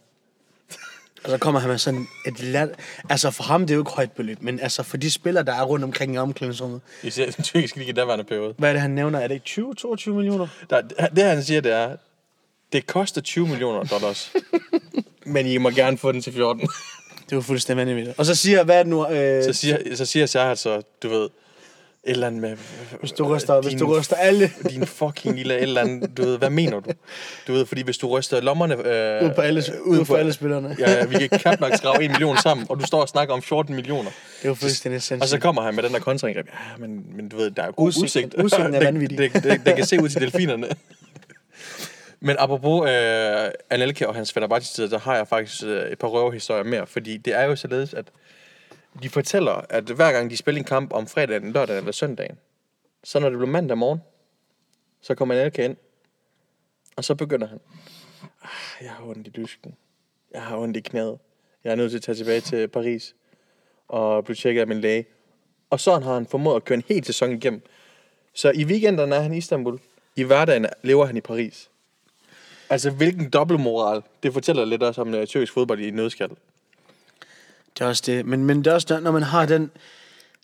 Og 1.23 1.29
så 1.29 1.37
kommer 1.37 1.59
han 1.59 1.69
med 1.69 1.77
sådan 1.77 2.07
et 2.25 2.39
lat... 2.39 2.69
Altså 3.09 3.31
for 3.31 3.43
ham, 3.43 3.61
det 3.61 3.71
er 3.71 3.75
jo 3.75 3.81
ikke 3.81 3.91
højt 3.91 4.11
beløb, 4.11 4.41
men 4.41 4.59
altså 4.59 4.83
for 4.83 4.97
de 4.97 5.11
spillere, 5.11 5.43
der 5.43 5.53
er 5.53 5.63
rundt 5.63 5.85
omkring 5.85 6.15
i 6.15 6.17
omklædningsrummet. 6.17 6.81
Især 7.03 7.31
den 7.31 7.43
tyrkiske 7.43 7.79
liga, 7.79 7.91
der 7.91 8.03
var 8.03 8.17
en 8.17 8.25
periode. 8.25 8.53
Hvad 8.57 8.69
er 8.69 8.73
det, 8.73 8.81
han 8.81 8.91
nævner? 8.91 9.19
Er 9.19 9.27
det 9.27 9.35
ikke 9.35 9.73
20-22 9.81 10.09
millioner? 10.09 10.47
Der, 10.69 10.81
det 11.15 11.23
han 11.23 11.43
siger, 11.43 11.61
det 11.61 11.71
er, 11.71 11.95
det 12.73 12.87
koster 12.87 13.21
20 13.21 13.47
millioner 13.47 13.83
dollars. 13.83 14.33
men 15.25 15.45
I 15.45 15.57
må 15.57 15.69
gerne 15.69 15.97
få 15.97 16.11
den 16.11 16.21
til 16.21 16.33
14. 16.33 16.69
Det 17.31 17.35
var 17.35 17.41
fuldstændig 17.41 17.87
vanvittigt. 17.87 18.19
Og 18.19 18.25
så 18.25 18.35
siger, 18.35 18.63
hvad 18.63 18.75
er 18.79 18.83
det 18.83 18.89
nu? 18.89 19.07
Øh, 19.07 19.43
så 19.43 19.53
siger, 19.53 19.77
så 19.95 20.05
siger 20.05 20.25
Serhat 20.25 20.59
så, 20.59 20.81
du 21.03 21.09
ved, 21.09 21.23
et 21.23 22.11
eller 22.11 22.27
andet 22.27 22.41
med... 22.41 22.57
hvis 22.99 23.11
du 23.11 23.35
ryster, 23.35 23.61
hvis 23.61 23.73
du 23.79 23.97
ryster 23.97 24.15
alle 24.15 24.51
din 24.71 24.85
fucking 24.85 25.35
lille 25.35 25.55
et 25.57 25.61
eller 25.61 25.81
andet, 25.81 26.17
du 26.17 26.21
ved, 26.21 26.37
hvad 26.37 26.49
mener 26.49 26.79
du? 26.79 26.91
Du 27.47 27.53
ved, 27.53 27.65
fordi 27.65 27.81
hvis 27.83 27.97
du 27.97 28.07
ryster 28.07 28.41
lommerne... 28.41 28.73
Øh, 28.75 29.29
ud 29.29 29.35
på 29.35 29.41
alle, 29.41 29.63
ud 29.83 30.05
på 30.05 30.15
alle 30.15 30.33
spillerne. 30.33 30.75
Ja, 30.79 31.05
vi 31.05 31.27
kan 31.27 31.39
knap 31.39 31.59
nok 31.59 31.75
skrave 31.75 32.03
en 32.03 32.11
million 32.11 32.37
sammen, 32.37 32.65
og 32.69 32.79
du 32.79 32.85
står 32.85 33.01
og 33.01 33.09
snakker 33.09 33.33
om 33.33 33.41
14 33.41 33.75
millioner. 33.75 34.09
Det 34.41 34.49
var 34.49 34.55
fuldstændig 34.55 35.01
sindssygt. 35.01 35.21
Og 35.21 35.27
så 35.27 35.39
kommer 35.39 35.61
han 35.61 35.75
med 35.75 35.83
den 35.83 35.93
der 35.93 35.99
kontraindgreb. 35.99 36.47
Ja, 36.47 36.77
men, 36.87 37.05
men 37.15 37.29
du 37.29 37.37
ved, 37.37 37.51
der 37.51 37.63
er 37.63 37.71
god 37.71 37.87
Udsigt- 37.91 38.03
udsigt. 38.03 38.33
udsigten 38.43 38.75
er 38.75 38.83
vanvittig. 38.91 39.17
Det, 39.17 39.33
det, 39.33 39.43
det, 39.43 39.61
det, 39.65 39.75
kan 39.75 39.85
se 39.85 40.01
ud 40.03 40.09
til 40.09 40.21
delfinerne. 40.21 40.67
Men 42.23 42.35
apropos 42.39 42.89
øh, 42.89 43.51
Anelke 43.69 44.07
og 44.07 44.15
hans 44.15 44.33
Fenerbahce-tid, 44.33 44.89
der 44.89 44.99
har 44.99 45.15
jeg 45.15 45.27
faktisk 45.27 45.63
øh, 45.63 45.91
et 45.91 45.99
par 45.99 46.07
røverhistorier 46.07 46.63
mere. 46.63 46.87
Fordi 46.87 47.17
det 47.17 47.33
er 47.33 47.43
jo 47.43 47.55
således, 47.55 47.93
at 47.93 48.05
de 49.03 49.09
fortæller, 49.09 49.65
at 49.69 49.83
hver 49.83 50.11
gang 50.11 50.29
de 50.29 50.37
spiller 50.37 50.59
en 50.59 50.65
kamp 50.65 50.93
om 50.93 51.07
fredagen, 51.07 51.51
lørdagen 51.51 51.77
eller 51.79 51.91
søndagen, 51.91 52.37
så 53.03 53.19
når 53.19 53.29
det 53.29 53.37
bliver 53.37 53.51
mandag 53.51 53.77
morgen, 53.77 54.01
så 55.01 55.15
kommer 55.15 55.35
Anelke 55.35 55.65
ind, 55.65 55.77
og 56.95 57.03
så 57.03 57.15
begynder 57.15 57.47
han. 57.47 57.59
"Ah, 58.43 58.83
Jeg 58.85 58.91
har 58.91 59.05
ondt 59.05 59.27
i 59.27 59.29
dysken. 59.29 59.75
Jeg 60.33 60.41
har 60.41 60.57
ondt 60.57 60.77
i 60.77 60.79
knæet. 60.81 61.17
Jeg 61.63 61.71
er 61.71 61.75
nødt 61.75 61.91
til 61.91 61.97
at 61.97 62.03
tage 62.03 62.15
tilbage 62.15 62.41
til 62.41 62.67
Paris 62.67 63.15
og 63.87 64.23
blive 64.25 64.35
tjekket 64.35 64.61
af 64.61 64.67
min 64.67 64.81
læge. 64.81 65.05
Og 65.69 65.79
sådan 65.79 66.03
har 66.03 66.13
han 66.13 66.25
formået 66.27 66.55
at 66.55 66.65
køre 66.65 66.77
en 66.77 66.83
hel 66.87 67.05
sæson 67.05 67.31
igennem. 67.31 67.61
Så 68.33 68.51
i 68.55 68.65
weekenderne 68.65 69.15
er 69.15 69.19
han 69.19 69.33
i 69.33 69.37
Istanbul. 69.37 69.79
I 70.15 70.23
hverdagen 70.23 70.65
lever 70.81 71.05
han 71.05 71.17
i 71.17 71.21
Paris. 71.21 71.70
Altså, 72.71 72.89
hvilken 72.89 73.29
dobbeltmoral. 73.29 74.01
Det 74.23 74.33
fortæller 74.33 74.65
lidt 74.65 74.83
også 74.83 75.01
om 75.01 75.13
uh, 75.13 75.25
tyrkisk 75.25 75.53
fodbold 75.53 75.79
i 75.79 75.91
nødskal. 75.91 76.29
Det 77.73 77.81
er 77.81 77.85
også 77.85 78.03
det. 78.05 78.25
Men, 78.25 78.45
men 78.45 78.57
det 78.57 78.67
er 78.67 78.73
også 78.73 78.99
når 78.99 79.11
man 79.11 79.23
har 79.23 79.45
den, 79.45 79.71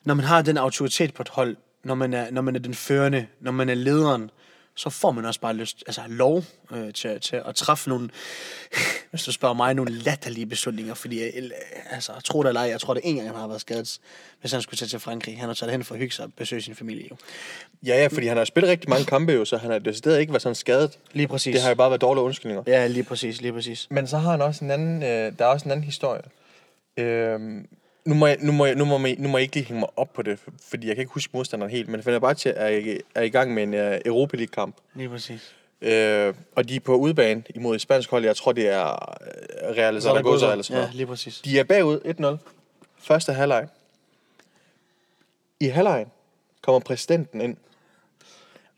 når 0.03 0.13
man 0.13 0.25
har 0.25 0.41
den 0.41 0.57
autoritet 0.57 1.13
på 1.13 1.21
et 1.21 1.29
hold, 1.29 1.55
når 1.83 1.95
man 1.95 2.13
er, 2.13 2.31
når 2.31 2.41
man 2.41 2.55
er 2.55 2.59
den 2.59 2.73
førende, 2.73 3.27
når 3.39 3.51
man 3.51 3.69
er 3.69 3.73
lederen, 3.73 4.31
så 4.77 4.89
får 4.89 5.11
man 5.11 5.25
også 5.25 5.39
bare 5.39 5.53
lyst, 5.53 5.83
altså 5.87 6.01
lov 6.07 6.43
øh, 6.71 6.93
til, 6.93 7.21
til 7.21 7.41
at 7.45 7.55
træffe 7.55 7.89
nogle, 7.89 8.09
hvis 9.09 9.23
du 9.23 9.31
spørger 9.31 9.55
mig, 9.55 9.73
nogle 9.73 9.91
latterlige 9.91 10.45
beslutninger, 10.45 10.93
fordi, 10.93 11.21
altså, 11.89 12.11
tro 12.23 12.43
det 12.43 12.47
eller 12.47 12.61
ej, 12.61 12.69
jeg 12.69 12.79
tror 12.79 12.93
det 12.93 13.01
er 13.05 13.09
en 13.09 13.15
gang, 13.15 13.27
han 13.27 13.35
har 13.35 13.47
været 13.47 13.61
skadet, 13.61 13.99
hvis 14.41 14.51
han 14.51 14.61
skulle 14.61 14.77
tage 14.77 14.89
til 14.89 14.99
Frankrig. 14.99 15.39
Han 15.39 15.49
har 15.49 15.53
taget 15.53 15.71
hen 15.71 15.83
for 15.83 15.95
at 15.95 15.99
hygge 15.99 16.15
sig 16.15 16.25
og 16.25 16.31
besøge 16.37 16.61
sin 16.61 16.75
familie, 16.75 17.07
jo. 17.11 17.15
Ja, 17.85 18.01
ja, 18.01 18.07
fordi 18.07 18.27
han 18.27 18.37
har 18.37 18.45
spillet 18.45 18.71
rigtig 18.71 18.89
mange 18.89 19.05
kampe 19.05 19.33
jo, 19.33 19.45
så 19.45 19.57
han 19.57 19.71
har 19.71 19.79
decideret 19.79 20.19
ikke 20.19 20.33
været 20.33 20.41
sådan 20.41 20.55
skadet. 20.55 20.99
Lige 21.13 21.27
præcis. 21.27 21.53
Det 21.53 21.61
har 21.61 21.69
jo 21.69 21.75
bare 21.75 21.89
været 21.89 22.01
dårlige 22.01 22.23
undskyldninger. 22.23 22.63
Ja, 22.67 22.87
lige 22.87 23.03
præcis, 23.03 23.41
lige 23.41 23.53
præcis. 23.53 23.87
Men 23.89 24.07
så 24.07 24.17
har 24.17 24.31
han 24.31 24.41
også 24.41 24.65
en 24.65 24.71
anden, 24.71 25.03
øh, 25.03 25.39
der 25.39 25.45
er 25.45 25.49
også 25.49 25.65
en 25.65 25.71
anden 25.71 25.83
historie. 25.83 26.21
Øh, 26.97 27.39
nu, 28.07 28.13
må 28.13 28.27
jeg, 28.27 28.37
nu, 28.39 28.51
må 28.51 28.65
jeg, 28.65 28.75
nu, 28.75 28.85
må 28.85 29.07
jeg, 29.07 29.15
nu 29.19 29.29
må 29.29 29.37
jeg 29.37 29.43
ikke 29.43 29.55
lige 29.55 29.65
hænge 29.65 29.79
mig 29.79 29.89
op 29.95 30.13
på 30.13 30.21
det, 30.21 30.39
fordi 30.69 30.87
jeg 30.87 30.95
kan 30.95 31.01
ikke 31.01 31.13
huske 31.13 31.31
modstanderen 31.33 31.71
helt, 31.71 31.89
men 31.89 32.03
Fenerbahce 32.03 32.49
er, 32.49 32.97
er 33.15 33.21
i 33.21 33.29
gang 33.29 33.53
med 33.53 33.63
en 33.63 33.73
uh, 33.73 33.97
Europa 34.05 34.37
League-kamp. 34.37 34.75
Lige 34.95 35.09
præcis. 35.09 35.55
Øh, 35.81 36.33
og 36.55 36.69
de 36.69 36.75
er 36.75 36.79
på 36.79 36.95
udebane 36.95 37.43
imod 37.55 37.75
et 37.75 37.81
spansk 37.81 38.09
hold. 38.09 38.25
Jeg 38.25 38.35
tror, 38.35 38.51
det 38.51 38.67
er 38.69 38.87
øh, 38.89 39.75
Real 39.77 40.01
Zaragoza 40.01 40.51
eller 40.51 40.63
sådan 40.63 40.77
Ja, 40.77 40.81
noget. 40.81 40.95
lige 40.95 41.07
præcis. 41.07 41.39
De 41.39 41.59
er 41.59 41.63
bagud 41.63 42.37
1-0. 42.39 42.51
Første 42.99 43.33
halvleg. 43.33 43.67
I 45.59 45.67
halvlejen 45.67 46.07
kommer 46.61 46.79
præsidenten 46.79 47.41
ind. 47.41 47.57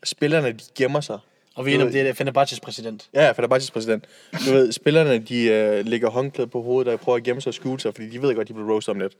Spillerne, 0.04 0.52
de 0.52 0.64
gemmer 0.74 1.00
sig. 1.00 1.18
Og 1.54 1.66
vi 1.66 1.70
er 1.70 1.74
enige 1.74 1.86
om, 1.86 1.92
det 1.92 2.08
er 2.08 2.12
Fenerbahces 2.12 2.60
præsident. 2.60 3.10
Ja, 3.14 3.32
Fenerbahces 3.32 3.70
præsident. 3.70 4.04
Du 4.46 4.52
ved, 4.52 4.72
spillerne, 4.72 5.18
de 5.18 5.44
øh, 5.44 5.86
lægger 5.86 6.10
håndklæde 6.10 6.48
på 6.48 6.62
hovedet, 6.62 6.92
og 6.92 7.00
prøver 7.00 7.16
at 7.16 7.24
gemme 7.24 7.42
sig 7.42 7.50
og 7.50 7.54
skjule 7.54 7.80
sig, 7.80 7.94
fordi 7.94 8.10
de 8.10 8.22
ved 8.22 8.34
godt, 8.34 8.48
de 8.48 8.52
bliver 8.54 8.70
roastet 8.70 8.92
om 8.92 9.00
lidt. 9.00 9.16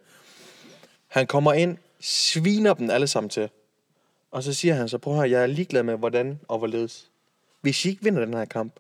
Han 1.09 1.27
kommer 1.27 1.53
ind, 1.53 1.77
sviner 2.01 2.75
dem 2.75 2.91
alle 2.91 3.07
sammen 3.07 3.31
til. 3.31 3.49
Og 4.31 4.43
så 4.43 4.53
siger 4.55 4.75
han 4.75 4.89
så, 4.89 4.99
prøv 4.99 5.13
at 5.13 5.19
høre, 5.19 5.31
jeg 5.31 5.43
er 5.43 5.47
ligeglad 5.47 5.83
med, 5.83 5.97
hvordan 5.97 6.41
og 6.49 6.59
hvorledes. 6.59 7.11
Hvis 7.61 7.85
I 7.85 7.89
ikke 7.89 8.03
vinder 8.03 8.25
den 8.25 8.35
her 8.35 8.45
kamp, 8.45 8.75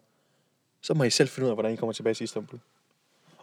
så 0.82 0.94
må 0.94 1.04
I 1.04 1.10
selv 1.10 1.28
finde 1.28 1.46
ud 1.46 1.50
af, 1.50 1.56
hvordan 1.56 1.72
I 1.72 1.76
kommer 1.76 1.92
tilbage 1.92 2.14
til 2.14 2.24
Istanbul. 2.24 2.58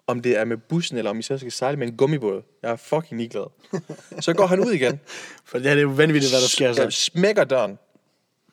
Om 0.07 0.21
det 0.21 0.37
er 0.37 0.45
med 0.45 0.57
bussen, 0.57 0.97
eller 0.97 1.11
om 1.11 1.19
I 1.19 1.21
så 1.21 1.37
skal 1.37 1.51
sejle 1.51 1.77
med 1.77 1.87
en 1.87 1.97
gummibåd. 1.97 2.41
Jeg 2.61 2.71
er 2.71 2.75
fucking 2.75 3.19
ligeglad. 3.19 3.45
Så 4.19 4.33
går 4.33 4.45
han 4.45 4.59
ud 4.59 4.71
igen. 4.71 4.99
For 5.45 5.57
det 5.57 5.67
her 5.67 5.73
det 5.73 5.79
er 5.79 5.83
jo 5.83 5.89
vanvittigt, 5.89 6.33
hvad 6.33 6.41
der 6.41 6.47
sker 6.47 6.73
så. 6.73 6.89
smækker 6.89 7.43
døren. 7.43 7.79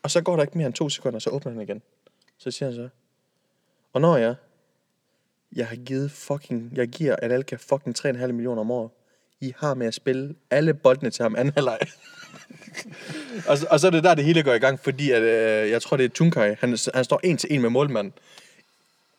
Og 0.04 0.10
så 0.10 0.20
går 0.20 0.36
der 0.36 0.42
ikke 0.42 0.58
mere 0.58 0.66
end 0.66 0.74
to 0.74 0.88
sekunder, 0.88 1.18
så 1.18 1.30
åbner 1.30 1.52
han 1.52 1.60
igen. 1.60 1.82
Så 2.38 2.50
siger 2.50 2.68
han 2.68 2.76
så, 2.76 2.88
og 3.92 4.00
når 4.00 4.16
jeg, 4.16 4.34
jeg 5.56 5.66
har 5.66 5.76
givet 5.76 6.10
fucking, 6.10 6.72
jeg 6.76 6.88
giver 6.88 7.16
Analka 7.22 7.56
fucking 7.56 7.98
3,5 7.98 8.26
millioner 8.26 8.60
om 8.60 8.70
året. 8.70 8.90
I 9.40 9.54
har 9.56 9.74
med 9.74 9.86
at 9.86 9.94
spille 9.94 10.34
alle 10.50 10.74
boldene 10.74 11.10
til 11.10 11.22
ham 11.22 11.34
anden 11.36 11.54
halvleg. 11.54 11.78
og, 13.48 13.58
så, 13.58 13.66
og 13.70 13.80
så 13.80 13.86
er 13.86 13.90
det 13.90 14.04
der, 14.04 14.14
det 14.14 14.24
hele 14.24 14.42
går 14.42 14.52
i 14.52 14.58
gang, 14.58 14.80
fordi 14.80 15.10
at, 15.10 15.22
øh, 15.22 15.70
jeg 15.70 15.82
tror, 15.82 15.96
det 15.96 16.04
er 16.04 16.08
Tunkai. 16.08 16.54
Han, 16.58 16.78
han 16.94 17.04
står 17.04 17.20
en 17.24 17.36
til 17.36 17.54
en 17.54 17.62
med 17.62 17.70
målmanden. 17.70 18.12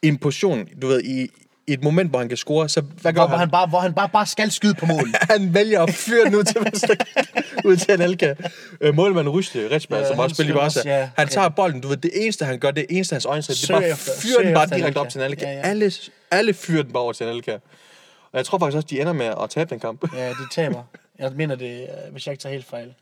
En 0.01 0.17
position, 0.17 0.65
du 0.81 0.87
ved, 0.87 1.03
i, 1.03 1.29
i 1.67 1.73
et 1.73 1.83
moment, 1.83 2.09
hvor 2.09 2.19
han 2.19 2.27
kan 2.27 2.37
score, 2.37 2.69
så 2.69 2.81
hvad 2.81 3.13
gør 3.13 3.21
Hvor, 3.21 3.27
han? 3.27 3.39
han 3.39 3.49
bare, 3.51 3.67
hvor 3.67 3.79
han 3.79 3.93
bare, 3.93 4.09
bare 4.09 4.25
skal 4.25 4.51
skyde 4.51 4.73
på 4.73 4.85
mål. 4.85 5.07
han 5.31 5.53
vælger 5.53 5.81
at 5.81 5.93
fyre 5.93 6.25
den 6.25 6.35
ud 6.35 6.43
til 6.43 6.61
venstre, 6.63 6.95
ud 7.69 7.77
til 7.77 7.91
Anelka. 7.91 8.33
Øh, 8.81 8.95
målmanden 8.95 9.33
Ryste, 9.33 9.67
Retsberg, 9.71 10.01
Ja, 10.01 10.07
som 10.07 10.19
også 10.19 10.33
spiller 10.35 10.53
i 10.53 10.57
Barca. 10.57 10.81
ja. 10.85 11.09
Han 11.17 11.27
tager 11.27 11.49
bolden, 11.49 11.81
du 11.81 11.87
ved, 11.87 11.97
det 11.97 12.11
eneste 12.13 12.45
han 12.45 12.59
gør, 12.59 12.71
det 12.71 12.85
eneste 12.89 13.13
hans 13.13 13.25
øjne, 13.25 13.41
det 13.41 13.69
er 13.69 13.73
bare 13.73 13.89
efter- 13.89 14.11
fyre 14.21 14.43
den 14.45 14.53
bare 14.53 14.67
direkte 14.77 14.97
op 14.97 15.09
til 15.09 15.19
Anelka. 15.19 15.45
Ja, 15.45 15.51
ja. 15.51 15.61
Alle, 15.61 15.91
alle 16.31 16.53
fyrer 16.53 16.83
den 16.83 16.93
bare 16.93 17.03
over 17.03 17.13
til 17.13 17.23
Anelka. 17.23 17.53
Og 18.31 18.37
jeg 18.37 18.45
tror 18.45 18.57
faktisk 18.59 18.75
også, 18.75 18.87
de 18.89 19.01
ender 19.01 19.13
med 19.13 19.25
at 19.43 19.49
tabe 19.49 19.69
den 19.69 19.79
kamp. 19.79 20.15
ja, 20.17 20.29
de 20.29 20.35
taber. 20.51 20.83
Jeg 21.19 21.31
mener 21.35 21.55
det, 21.55 21.81
øh, 21.81 22.11
hvis 22.11 22.27
jeg 22.27 22.33
ikke 22.33 22.41
tager 22.41 22.53
helt 22.53 22.65
fejl. 22.65 22.93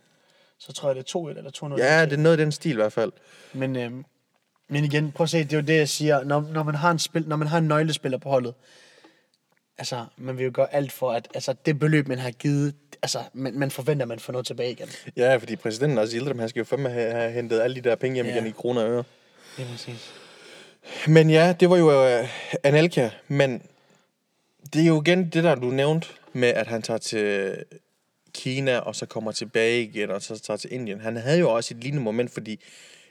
Så 0.59 0.73
tror 0.73 0.89
jeg, 0.89 0.95
det 0.95 1.01
er 1.15 1.19
2-1 1.19 1.37
eller 1.37 1.51
2-0. 1.77 1.77
ja, 1.83 2.05
det 2.05 2.13
er 2.13 2.17
noget 2.17 2.39
i 2.39 2.41
den 2.41 2.51
stil 2.51 2.71
i 2.71 2.75
hvert 2.75 2.93
fald. 2.93 3.11
Men, 3.53 3.75
øhm, 3.75 4.05
men 4.69 4.83
igen, 4.85 5.11
prøv 5.11 5.23
at 5.23 5.29
se, 5.29 5.43
det 5.43 5.53
er 5.53 5.57
jo 5.57 5.63
det, 5.63 5.77
jeg 5.77 5.89
siger. 5.89 6.23
Når, 6.23 6.41
når, 6.53 6.63
man 6.63 6.75
har 6.75 6.91
en 6.91 6.99
spil, 6.99 7.27
når 7.27 7.35
man 7.35 7.47
har 7.47 7.57
en 7.57 7.67
nøglespiller 7.67 8.17
på 8.17 8.29
holdet, 8.29 8.53
altså, 9.77 10.05
man 10.17 10.37
vil 10.37 10.43
jo 10.43 10.51
gøre 10.53 10.73
alt 10.73 10.91
for, 10.91 11.11
at 11.11 11.27
altså, 11.33 11.55
det 11.65 11.79
beløb, 11.79 12.07
man 12.07 12.19
har 12.19 12.31
givet, 12.31 12.75
altså, 13.01 13.19
man, 13.33 13.53
man 13.53 13.71
forventer, 13.71 14.03
at 14.03 14.07
man 14.07 14.19
får 14.19 14.33
noget 14.33 14.47
tilbage 14.47 14.71
igen. 14.71 14.87
Ja, 15.17 15.35
fordi 15.35 15.55
præsidenten 15.55 15.97
også 15.97 16.15
Yildirim, 16.17 16.39
han 16.39 16.49
skal 16.49 16.59
jo 16.59 16.65
fandme 16.65 16.89
have, 16.89 17.11
have 17.11 17.31
hentet 17.31 17.61
alle 17.61 17.75
de 17.75 17.81
der 17.89 17.95
penge 17.95 18.15
hjem 18.15 18.25
Ja. 18.25 18.35
igen 18.35 18.47
i 18.47 18.51
kroner 18.51 18.81
og 18.81 18.89
øre. 18.89 19.03
Det 19.57 19.65
er 19.65 19.69
præcis. 19.69 20.13
Men 21.07 21.29
ja, 21.29 21.55
det 21.59 21.69
var 21.69 21.77
jo 21.77 22.19
uh, 22.19 22.27
Anelka, 22.63 23.09
men 23.27 23.61
det 24.73 24.81
er 24.81 24.85
jo 24.85 25.01
igen 25.01 25.29
det 25.29 25.43
der, 25.43 25.55
du 25.55 25.65
nævnte 25.65 26.07
med, 26.33 26.49
at 26.49 26.67
han 26.67 26.81
tager 26.81 26.97
til 26.97 27.55
Kina, 28.33 28.77
og 28.77 28.95
så 28.95 29.05
kommer 29.05 29.31
tilbage 29.31 29.83
igen, 29.83 30.11
og 30.11 30.21
så 30.21 30.39
tager 30.39 30.57
til 30.57 30.73
Indien. 30.73 31.01
Han 31.01 31.17
havde 31.17 31.39
jo 31.39 31.49
også 31.49 31.73
et 31.73 31.83
lignende 31.83 32.03
moment, 32.03 32.31
fordi 32.31 32.59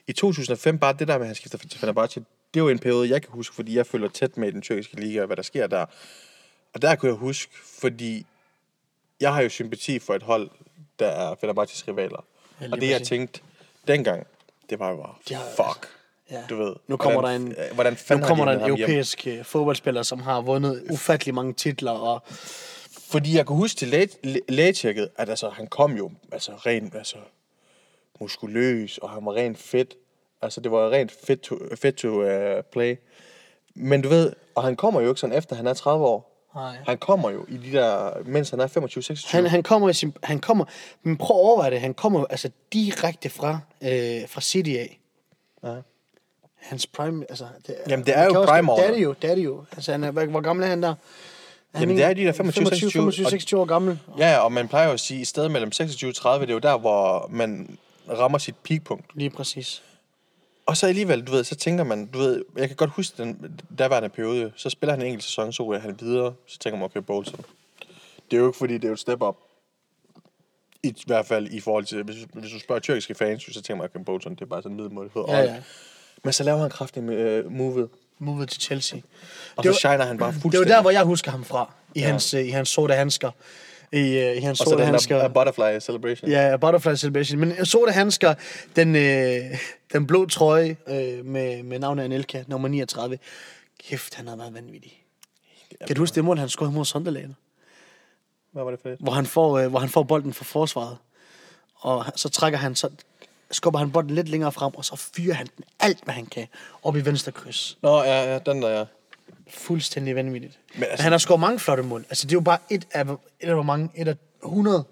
i 0.07 0.13
2005, 0.13 0.79
bare 0.79 0.93
det 0.99 1.09
der 1.09 1.15
med, 1.15 1.21
at 1.25 1.27
han 1.27 1.35
skifter 1.35 1.59
til 1.59 1.81
Fenerbahce, 1.81 2.25
det 2.55 2.61
jo 2.61 2.69
en 2.69 2.79
periode, 2.79 3.11
jeg 3.11 3.23
kan 3.23 3.31
huske, 3.33 3.55
fordi 3.55 3.77
jeg 3.77 3.87
følger 3.87 4.09
tæt 4.09 4.37
med 4.37 4.49
i 4.49 4.51
den 4.51 4.63
tyrkiske 4.63 5.01
liga, 5.01 5.21
og 5.21 5.27
hvad 5.27 5.37
der 5.37 5.43
sker 5.43 5.67
der. 5.67 5.87
Og 6.75 6.83
der 6.83 6.95
kunne 6.95 7.09
jeg 7.09 7.17
huske, 7.19 7.53
fordi 7.81 8.27
jeg 9.21 9.35
har 9.35 9.43
jo 9.43 9.49
sympati 9.49 9.99
for 9.99 10.15
et 10.15 10.23
hold, 10.23 10.51
der 10.99 11.07
er 11.07 11.35
Fenerbahces 11.41 11.89
rivaler. 11.89 12.25
Ja, 12.61 12.69
og 12.73 12.81
det, 12.81 12.91
jeg 12.91 13.03
tænkte 13.03 13.41
dengang, 13.89 14.27
det 14.71 14.79
var 14.79 14.91
jo 14.91 14.97
bare, 14.97 15.15
fuck. 15.57 15.89
Ja. 16.31 16.43
Du 16.51 16.57
ved. 16.57 16.75
Nu 16.89 16.97
kommer 16.97 17.21
hvordan, 17.21 17.51
der 17.51 17.69
en- 17.69 17.75
Hvordan 17.75 17.97
Nu 18.11 18.19
kommer 18.27 18.45
der 18.45 18.53
en 18.53 18.61
ham 18.61 18.71
hjem? 18.71 18.81
europæisk 18.81 19.27
øh, 19.27 19.45
fodboldspiller, 19.45 20.03
som 20.03 20.21
har 20.21 20.41
vundet 20.41 20.83
ufattelig 20.91 21.35
mange 21.35 21.53
titler, 21.53 21.91
og 21.91 22.23
Fordi 23.11 23.37
jeg 23.37 23.47
kan 23.47 23.57
huske 23.57 23.79
til 23.79 23.89
læge, 23.89 24.09
læ- 24.23 24.39
lægetjekket, 24.49 25.09
at 25.17 25.29
altså, 25.29 25.49
han 25.49 25.67
kom 25.67 25.97
jo 25.97 26.11
altså, 26.33 26.53
rent 26.53 26.95
altså, 26.95 27.17
muskuløs, 28.21 28.99
og 28.99 29.11
han 29.11 29.27
var 29.27 29.35
rent 29.35 29.59
fedt. 29.59 29.95
Altså, 30.43 30.61
det 30.61 30.73
var 30.73 30.91
rent 30.91 31.13
fit 31.27 31.41
to, 31.41 31.57
fit 31.83 31.95
to 31.95 32.09
uh, 32.09 32.61
play. 32.73 32.97
Men 33.75 34.03
du 34.03 34.09
ved, 34.09 34.33
og 34.55 34.63
han 34.63 34.77
kommer 34.77 35.01
jo 35.01 35.09
ikke 35.09 35.21
sådan 35.21 35.37
efter, 35.37 35.57
han 35.57 35.67
er 35.67 35.75
30 35.75 36.05
år. 36.07 36.29
Nej. 36.55 36.77
Han 36.87 36.99
kommer 36.99 37.31
jo 37.31 37.45
i 37.49 37.57
de 37.57 37.73
der, 37.73 38.11
mens 38.25 38.51
han 38.51 38.61
er 38.61 38.67
25-26. 38.67 39.37
han, 39.37 39.47
han 39.47 39.63
kommer 39.63 39.89
i 39.89 39.93
sin, 39.93 40.15
han 40.23 40.39
kommer, 40.39 40.65
men 41.03 41.17
prøv 41.17 41.37
at 41.37 41.41
overveje 41.41 41.71
det, 41.71 41.81
han 41.81 41.95
kommer 41.95 42.21
jo 42.21 42.27
altså 42.31 42.51
direkte 42.73 43.31
fra, 43.31 43.59
øh, 43.83 44.29
fra 44.29 44.41
City 44.41 44.71
af. 44.71 45.01
Ja. 45.65 45.75
Hans 46.57 46.87
prime, 46.87 47.25
altså... 47.29 47.45
Det, 47.67 47.75
Jamen, 47.89 48.07
det 48.07 48.19
er 48.19 48.25
jo 48.25 48.31
kan 48.31 48.41
også- 48.41 48.53
prime 48.53 48.73
Det 48.73 48.87
er 48.87 48.91
det 48.91 49.03
jo, 49.03 49.15
det 49.23 49.31
er 49.31 49.35
det 49.35 49.45
jo. 49.45 49.65
Altså, 49.73 49.93
han 49.93 50.05
er, 50.05 50.11
hvor 50.11 50.41
gammel 50.41 50.65
er 50.65 50.69
han 50.69 50.83
der? 50.83 50.95
Er 51.75 51.81
Jamen, 51.81 51.97
det 51.97 52.05
er 52.05 52.15
de 52.15 52.25
der 52.25 52.33
25, 52.33 52.67
25, 52.91 53.13
26 53.13 53.61
år 53.61 53.65
gammel. 53.65 53.99
Ja, 54.19 54.31
ja, 54.31 54.39
og 54.39 54.53
man 54.53 54.69
plejer 54.69 54.87
jo 54.87 54.93
at 54.93 55.01
sige, 55.01 55.19
at 55.19 55.23
i 55.23 55.25
stedet 55.25 55.51
mellem 55.51 55.73
26 55.73 56.11
og 56.11 56.15
30, 56.15 56.47
det 56.47 56.51
er 56.51 56.55
jo 56.55 56.61
der, 56.61 56.79
hvor 56.79 57.27
man 57.31 57.79
rammer 58.11 58.39
sit 58.39 58.55
peakpunkt. 58.65 59.07
Lige 59.15 59.31
præcis. 59.31 59.83
Og 60.67 60.77
så 60.77 60.87
alligevel, 60.87 61.23
du 61.27 61.33
ved, 61.33 61.45
så 61.45 61.55
tænker 61.55 61.85
man, 61.85 62.07
du 62.07 62.19
ved, 62.19 62.45
jeg 62.57 62.69
kan 62.69 62.77
godt 62.77 62.91
huske 62.91 63.23
den 63.23 63.61
daværende 63.79 64.09
periode, 64.09 64.53
så 64.57 64.71
spiller 64.71 64.93
han 64.93 65.01
en 65.01 65.07
enkelt 65.07 65.25
sæson, 65.25 65.53
så 65.53 65.63
ryger 65.63 65.81
han 65.81 65.97
videre, 66.01 66.35
så 66.47 66.59
tænker 66.59 66.79
man, 66.79 66.85
okay, 66.85 67.01
Bolton. 67.01 67.45
Det 68.31 68.37
er 68.37 68.41
jo 68.41 68.47
ikke 68.47 68.59
fordi, 68.59 68.75
det 68.75 68.85
er 68.85 68.89
jo 68.89 68.93
et 68.95 68.99
step 69.01 69.23
up. 69.23 69.37
I, 70.83 70.89
I 70.89 71.03
hvert 71.07 71.27
fald 71.27 71.47
i 71.51 71.61
forhold 71.61 71.85
til, 71.85 72.03
hvis, 72.03 72.17
hvis 72.33 72.53
du 72.53 72.61
spørger 72.61 72.81
tyrkiske 72.81 73.15
fans, 73.15 73.43
så 73.43 73.53
tænker 73.63 73.75
man, 73.75 73.85
okay, 73.95 74.05
Bolton, 74.05 74.35
det 74.35 74.41
er 74.41 74.47
bare 74.47 74.63
sådan 74.63 74.73
en 74.73 74.77
middelmål. 74.77 75.11
Ja, 75.29 75.39
ja. 75.41 75.63
Men 76.25 76.33
så 76.33 76.45
laver 76.45 76.59
han 76.59 76.71
kraftigt 76.71 77.05
med 77.07 77.45
uh, 77.45 77.53
movet, 77.53 77.89
Movet 78.19 78.49
til 78.49 78.63
Chelsea. 78.63 78.99
og 79.57 79.65
Det 79.65 79.75
så 79.77 79.89
var- 79.89 79.93
shiner 79.95 80.05
han 80.05 80.19
bare 80.19 80.29
Det 80.29 80.35
var 80.37 80.41
fuldstændig. 80.41 80.71
der, 80.71 80.81
hvor 80.81 80.91
jeg 80.91 81.03
husker 81.05 81.31
ham 81.31 81.45
fra. 81.45 81.73
I, 81.95 82.01
Ja. 82.01 82.07
hans, 82.07 82.35
øh, 82.35 82.47
i 82.47 82.51
hans 82.51 82.69
sorte 82.69 82.95
handsker. 82.95 83.31
I, 83.93 84.19
øh, 84.19 84.37
i 84.37 84.41
hans 84.41 84.61
og 84.61 84.67
sorte 84.67 84.79
den 84.79 84.87
handsker. 84.87 85.27
uh, 85.27 85.33
butterfly 85.35 85.81
celebration. 85.81 86.31
Ja, 86.31 86.57
Butterfly 86.57 86.95
Celebration. 86.95 87.39
Men 87.41 87.67
sorte 87.67 87.93
handsker, 87.93 88.35
den, 88.77 88.97
øh, 88.97 89.59
den 89.93 90.07
blå 90.07 90.27
trøje 90.27 90.77
øh, 90.87 91.25
med, 91.27 91.63
med 91.63 91.79
navnet 91.79 92.03
Anelka, 92.05 92.45
nummer 92.47 92.69
39. 92.69 93.19
Kæft, 93.89 94.15
han 94.15 94.29
har 94.29 94.37
været 94.37 94.55
vanvittig. 94.55 95.03
Kan 95.87 95.97
du 95.97 96.03
huske 96.03 96.15
det 96.15 96.25
mål, 96.25 96.39
han 96.39 96.49
scorede 96.49 96.73
mod 96.73 96.85
Sunderland? 96.85 97.35
Hvad 98.53 98.65
var 98.65 98.71
det 98.71 98.81
for 98.83 98.89
det? 98.89 98.99
Hvor 99.01 99.13
han 99.13 99.27
får, 99.27 99.59
øh, 99.59 99.71
hvor 99.71 99.79
han 99.79 99.89
får 99.89 100.03
bolden 100.03 100.33
fra 100.35 100.45
forsvaret. 100.45 100.97
Og 101.75 102.05
så 102.17 102.29
trækker 102.29 102.59
han, 102.59 102.75
så 102.77 102.89
skubber 103.51 103.79
han 103.79 103.91
bolden 103.93 104.15
lidt 104.15 104.29
længere 104.29 104.53
frem, 104.53 104.75
og 104.75 104.85
så 104.85 104.97
fyrer 104.97 105.35
han 105.35 105.47
den 105.57 105.65
alt, 105.81 106.05
hvad 106.05 106.15
han 106.15 106.27
kan, 106.27 106.47
op 106.83 106.97
i 106.97 107.01
venstre 107.01 107.33
kryds. 107.33 107.79
Nå, 107.83 108.03
ja, 108.03 108.33
ja, 108.33 108.39
den 108.39 108.63
der, 108.63 108.69
ja. 108.69 108.85
Fuldstændig 109.53 110.17
vanvittigt. 110.17 110.59
Men 110.75 110.81
Men 110.81 110.89
altså- 110.91 111.03
han 111.03 111.13
har 111.13 111.19
scoret 111.19 111.41
mange 111.41 111.59
flotte 111.59 111.83
mål. 111.83 112.05
Altså, 112.09 112.27
det 112.27 112.33
er 112.33 112.37
jo 112.37 112.41
bare 112.41 112.59
et 112.71 112.87
af, 112.93 113.05
et 113.05 113.19
af 113.41 113.55
hvor 113.55 113.63
mange? 113.63 113.89
Et 113.95 114.09
af 114.09 114.17
100? 114.45 114.85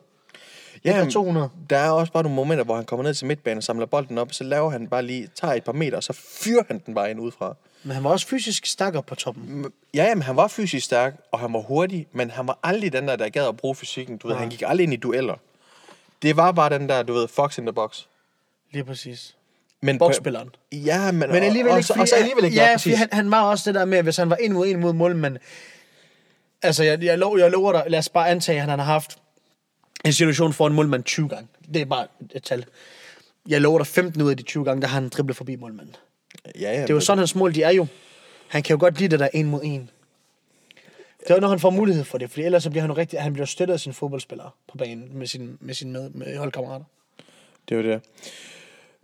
Ja, 0.84 0.96
et 0.96 1.06
af 1.06 1.12
200? 1.12 1.50
Der 1.70 1.78
er 1.78 1.90
også 1.90 2.12
bare 2.12 2.22
nogle 2.22 2.36
momenter, 2.36 2.64
hvor 2.64 2.76
han 2.76 2.84
kommer 2.84 3.02
ned 3.04 3.14
til 3.14 3.26
midtbanen 3.26 3.56
og 3.58 3.62
samler 3.64 3.86
bolden 3.86 4.18
op, 4.18 4.28
og 4.28 4.34
så 4.34 4.44
laver 4.44 4.70
han 4.70 4.88
bare 4.88 5.02
lige, 5.02 5.28
tager 5.34 5.54
et 5.54 5.64
par 5.64 5.72
meter, 5.72 5.96
og 5.96 6.02
så 6.02 6.12
fyrer 6.12 6.62
han 6.68 6.82
den 6.86 6.94
bare 6.94 7.10
ind 7.10 7.20
udefra. 7.20 7.54
Men 7.82 7.92
han 7.94 8.04
var 8.04 8.10
også 8.10 8.26
fysisk 8.26 8.66
stærk 8.66 8.94
op 8.94 9.06
på 9.06 9.14
toppen. 9.14 9.66
Ja, 9.94 10.04
jamen, 10.04 10.22
han 10.22 10.36
var 10.36 10.48
fysisk 10.48 10.86
stærk, 10.86 11.14
og 11.32 11.38
han 11.40 11.52
var 11.52 11.60
hurtig, 11.60 12.06
men 12.12 12.30
han 12.30 12.46
var 12.46 12.58
aldrig 12.62 12.92
den 12.92 13.08
der, 13.08 13.16
der 13.16 13.28
gad 13.28 13.48
at 13.48 13.56
bruge 13.56 13.74
fysikken. 13.74 14.16
Du 14.18 14.26
ved, 14.26 14.34
Nej. 14.34 14.40
han 14.42 14.50
gik 14.50 14.62
aldrig 14.66 14.82
ind 14.84 14.92
i 14.92 14.96
dueller. 14.96 15.34
Det 16.22 16.36
var 16.36 16.52
bare 16.52 16.68
den 16.78 16.88
der, 16.88 17.02
du 17.02 17.12
ved, 17.12 17.28
fox 17.28 17.58
in 17.58 17.64
the 17.64 17.72
box. 17.72 18.02
Lige 18.72 18.84
præcis. 18.84 19.36
Men 19.82 19.98
Boksspilleren. 19.98 20.48
Ja, 20.72 21.12
men, 21.12 21.30
Men 21.30 21.42
alligevel 21.42 21.72
og, 21.72 21.78
ikke, 21.78 21.86
så, 21.86 21.94
og 21.98 22.08
så 22.08 22.14
alligevel 22.14 22.44
ikke, 22.44 22.56
ja, 22.56 22.76
fordi 22.76 22.94
han, 22.94 23.08
han 23.12 23.30
var 23.30 23.42
også 23.42 23.70
det 23.70 23.74
der 23.74 23.84
med, 23.84 23.98
at 23.98 24.04
hvis 24.04 24.16
han 24.16 24.30
var 24.30 24.36
en 24.36 24.52
mod 24.52 24.66
en 24.66 24.80
mod 24.80 24.92
målmanden, 24.92 25.40
altså 26.62 26.84
jeg, 26.84 27.02
jeg, 27.02 27.18
lov, 27.18 27.38
jeg 27.38 27.50
lover 27.50 27.72
dig, 27.72 27.84
lad 27.86 27.98
os 27.98 28.08
bare 28.08 28.28
antage, 28.28 28.62
at 28.62 28.68
han 28.68 28.78
har 28.78 28.86
haft 28.86 29.18
en 30.04 30.12
situation 30.12 30.52
for 30.52 30.66
en 30.66 30.72
målmand 30.72 31.04
20 31.04 31.28
gange. 31.28 31.48
Det 31.74 31.82
er 31.82 31.86
bare 31.86 32.06
et 32.34 32.42
tal. 32.42 32.64
Jeg 33.48 33.60
lover 33.60 33.78
dig 33.78 33.86
15 33.86 34.22
ud 34.22 34.30
af 34.30 34.36
de 34.36 34.42
20 34.42 34.64
gange, 34.64 34.82
der 34.82 34.88
har 34.88 35.00
han 35.00 35.08
driblet 35.08 35.36
forbi 35.36 35.56
målmanden. 35.56 35.96
Ja, 36.60 36.72
ja, 36.72 36.82
Det 36.82 36.90
er 36.90 36.94
jo 36.94 37.00
sådan, 37.00 37.18
hans 37.18 37.34
mål 37.34 37.54
de 37.54 37.62
er 37.62 37.70
jo. 37.70 37.86
Han 38.48 38.62
kan 38.62 38.74
jo 38.74 38.80
godt 38.80 38.98
lide 38.98 39.08
det 39.10 39.20
der 39.20 39.28
en 39.34 39.46
mod 39.46 39.60
en. 39.64 39.90
Det 41.20 41.30
er 41.30 41.34
jo, 41.34 41.40
når 41.40 41.48
han 41.48 41.60
får 41.60 41.70
mulighed 41.70 42.04
for 42.04 42.18
det, 42.18 42.30
for 42.30 42.40
ellers 42.40 42.62
så 42.62 42.70
bliver 42.70 42.80
han 42.80 42.90
jo 42.90 42.96
rigtig, 42.96 43.20
han 43.20 43.32
bliver 43.32 43.46
støttet 43.46 43.74
af 43.74 43.80
sine 43.80 43.94
fodboldspillere 43.94 44.50
på 44.68 44.76
banen 44.78 45.18
med 45.18 45.26
sine 45.26 45.56
med 45.60 45.74
sin 45.74 45.92
med, 45.92 46.10
med 46.10 46.38
holdkammerater. 46.38 46.84
Det 47.68 47.78
er 47.78 47.82
jo 47.82 47.92
det. 47.92 48.02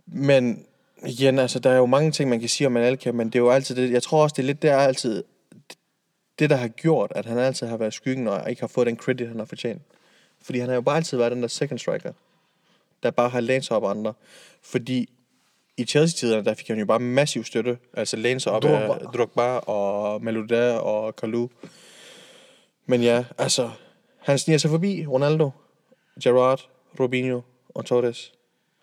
Men 0.07 0.65
igen, 1.05 1.39
altså, 1.39 1.59
der 1.59 1.69
er 1.69 1.77
jo 1.77 1.85
mange 1.85 2.11
ting, 2.11 2.29
man 2.29 2.39
kan 2.39 2.49
sige 2.49 2.67
om 2.67 2.77
Analka, 2.77 3.11
men 3.11 3.27
det 3.27 3.35
er 3.35 3.39
jo 3.39 3.49
altid 3.49 3.75
det, 3.75 3.91
jeg 3.91 4.03
tror 4.03 4.23
også, 4.23 4.33
det 4.33 4.41
er 4.41 4.45
lidt, 4.45 4.61
det 4.61 4.69
er 4.69 4.77
altid 4.77 5.23
det, 6.39 6.49
der 6.49 6.55
har 6.55 6.67
gjort, 6.67 7.11
at 7.15 7.25
han 7.25 7.37
altid 7.37 7.67
har 7.67 7.77
været 7.77 7.93
skyggen, 7.93 8.27
og 8.27 8.49
ikke 8.49 8.61
har 8.61 8.67
fået 8.67 8.87
den 8.87 8.97
credit, 8.97 9.27
han 9.27 9.39
har 9.39 9.45
fortjent. 9.45 9.81
Fordi 10.41 10.59
han 10.59 10.67
har 10.67 10.75
jo 10.75 10.81
bare 10.81 10.97
altid 10.97 11.17
været 11.17 11.31
den 11.31 11.41
der 11.41 11.47
second 11.47 11.79
striker, 11.79 12.11
der 13.03 13.11
bare 13.11 13.29
har 13.29 13.39
lænet 13.39 13.65
sig 13.65 13.77
op 13.77 13.83
af 13.83 13.89
andre. 13.89 14.13
Fordi 14.61 15.09
i 15.77 15.85
Chelsea-tiderne, 15.85 16.45
der 16.45 16.53
fik 16.53 16.67
han 16.67 16.79
jo 16.79 16.85
bare 16.85 16.99
massiv 16.99 17.43
støtte, 17.43 17.77
altså 17.93 18.17
lænet 18.17 18.41
sig 18.41 18.51
op 18.51 18.65
af 18.65 18.87
Drogba. 18.87 19.17
Drogba 19.17 19.57
og 19.57 20.23
Malouda 20.23 20.77
og 20.77 21.15
Kalou. 21.15 21.49
Men 22.85 23.03
ja, 23.03 23.25
altså, 23.37 23.69
han 24.17 24.39
sniger 24.39 24.57
sig 24.57 24.69
forbi 24.69 25.05
Ronaldo, 25.05 25.49
Gerrard, 26.23 26.69
Robinho 26.99 27.41
og 27.69 27.85
Torres. 27.85 28.33